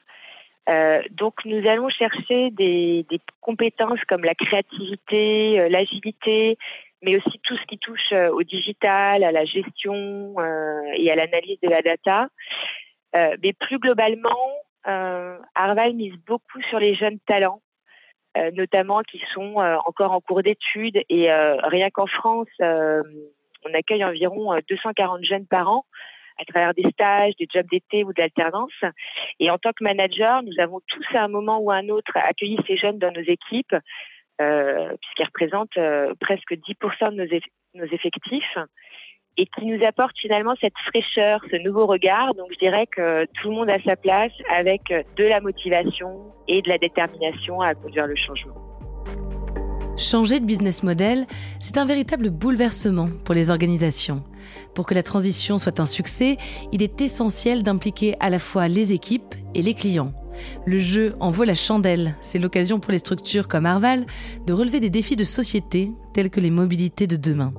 Donc 1.10 1.34
nous 1.46 1.68
allons 1.68 1.90
chercher 1.90 2.52
des, 2.52 3.04
compétences 3.42 4.00
comme 4.08 4.24
la 4.24 4.36
créativité, 4.36 5.68
l'agilité, 5.68 6.60
mais 7.02 7.18
aussi 7.18 7.40
tout 7.42 7.58
ce 7.58 7.66
qui 7.66 7.80
touche 7.80 8.14
au 8.32 8.44
digital, 8.44 9.24
à 9.24 9.32
la 9.32 9.46
gestion 9.46 10.36
et 10.96 11.10
à 11.10 11.16
l'analyse 11.16 11.60
de 11.64 11.70
la 11.70 11.82
data. 11.82 12.30
mais 13.14 13.54
plus 13.54 13.80
globalement, 13.80 14.54
Arval 14.84 15.96
mise 15.96 16.16
beaucoup 16.28 16.62
sur 16.70 16.80
les 16.80 16.94
jeunes 16.94 17.20
talents 17.26 17.62
notamment 18.54 19.02
qui 19.02 19.22
sont 19.34 19.60
euh, 19.60 19.78
encore 19.86 20.12
en 20.12 20.22
cours 20.22 20.44
d'études. 20.44 21.02
Et 21.10 21.32
euh, 21.32 21.58
rien 21.64 21.90
qu'en 21.90 22.08
France, 22.08 22.48
on 22.60 23.74
accueille 23.74 24.04
environ 24.04 24.58
240 24.70 25.24
jeunes 25.24 25.48
par 25.48 25.70
an 25.70 25.86
à 26.40 26.46
travers 26.46 26.74
des 26.74 26.90
stages, 26.92 27.34
des 27.38 27.48
jobs 27.54 27.68
d'été 27.70 28.04
ou 28.04 28.14
de 28.14 28.22
l'alternance. 28.22 28.72
Et 29.40 29.52
en 29.52 29.58
tant 29.58 29.72
que 29.72 29.84
manager, 29.84 30.42
nous 30.44 30.60
avons 30.60 30.80
tous 30.88 31.06
à 31.14 31.24
un 31.24 31.28
moment 31.28 31.60
ou 31.60 31.70
à 31.72 31.76
un 31.76 31.90
autre 31.90 32.12
accueilli 32.16 32.58
ces 32.66 32.78
jeunes 32.78 32.98
dans 32.98 33.12
nos 33.12 33.22
équipes, 33.22 33.76
euh, 34.42 34.96
puisqu'ils 35.02 35.26
représentent 35.26 35.78
euh, 35.78 36.14
presque 36.20 36.54
10% 36.54 37.16
de 37.16 37.42
nos, 37.76 37.86
effectifs. 37.86 38.58
Et 39.40 39.46
qui 39.46 39.66
nous 39.66 39.84
apporte 39.86 40.18
finalement 40.20 40.54
cette 40.60 40.74
fraîcheur, 40.90 41.40
ce 41.50 41.56
nouveau 41.64 41.86
regard. 41.86 42.36
Donc 42.36 42.48
je 42.52 42.60
dirais 42.60 42.88
que 42.88 43.26
tout 43.26 43.50
le 43.50 43.56
monde 43.56 43.70
a 43.70 43.82
sa 43.84 43.96
place 43.96 44.34
avec 44.54 44.82
de 44.90 45.24
la 45.24 45.40
motivation 45.40 46.10
et 46.50 46.62
de 46.62 46.68
la 46.68 46.78
détermination 46.78 47.62
à 47.62 47.74
conduire 47.74 48.06
le 48.06 48.16
changement. 48.16 48.56
Changer 49.98 50.42
de 50.42 50.46
business 50.46 50.84
model, 50.84 51.26
c'est 51.60 51.78
un 51.78 51.86
véritable 51.86 52.30
bouleversement 52.30 53.10
pour 53.24 53.34
les 53.34 53.50
organisations. 53.50 54.24
Pour 54.76 54.86
que 54.86 54.94
la 54.94 55.04
transition 55.04 55.58
soit 55.58 55.80
un 55.80 55.86
succès, 55.86 56.38
il 56.74 56.84
est 56.84 57.00
essentiel 57.00 57.64
d'impliquer 57.64 58.16
à 58.20 58.30
la 58.30 58.40
fois 58.40 58.68
les 58.68 58.92
équipes 58.94 59.36
et 59.56 59.62
les 59.62 59.74
clients. 59.74 60.12
Le 60.66 60.80
jeu 60.80 61.16
en 61.20 61.32
vaut 61.32 61.44
la 61.44 61.54
chandelle. 61.54 62.16
C'est 62.22 62.40
l'occasion 62.40 62.80
pour 62.80 62.92
les 62.92 62.98
structures 62.98 63.48
comme 63.48 63.66
Arval 63.66 64.06
de 64.46 64.54
relever 64.54 64.82
des 64.82 64.90
défis 64.90 65.16
de 65.16 65.24
société 65.24 65.92
tels 66.14 66.30
que 66.30 66.40
les 66.40 66.52
mobilités 66.52 67.08
de 67.08 67.16
demain. 67.16 67.54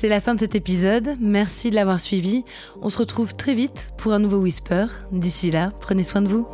C'est 0.00 0.08
la 0.08 0.20
fin 0.20 0.36
de 0.36 0.38
cet 0.38 0.54
épisode. 0.54 1.16
Merci 1.18 1.70
de 1.70 1.74
l'avoir 1.74 1.98
suivi. 1.98 2.44
On 2.82 2.88
se 2.88 2.98
retrouve 2.98 3.34
très 3.34 3.52
vite 3.52 3.90
pour 3.98 4.12
un 4.12 4.20
nouveau 4.20 4.36
Whisper. 4.36 4.86
D'ici 5.10 5.50
là, 5.50 5.72
prenez 5.80 6.04
soin 6.04 6.22
de 6.22 6.28
vous. 6.28 6.46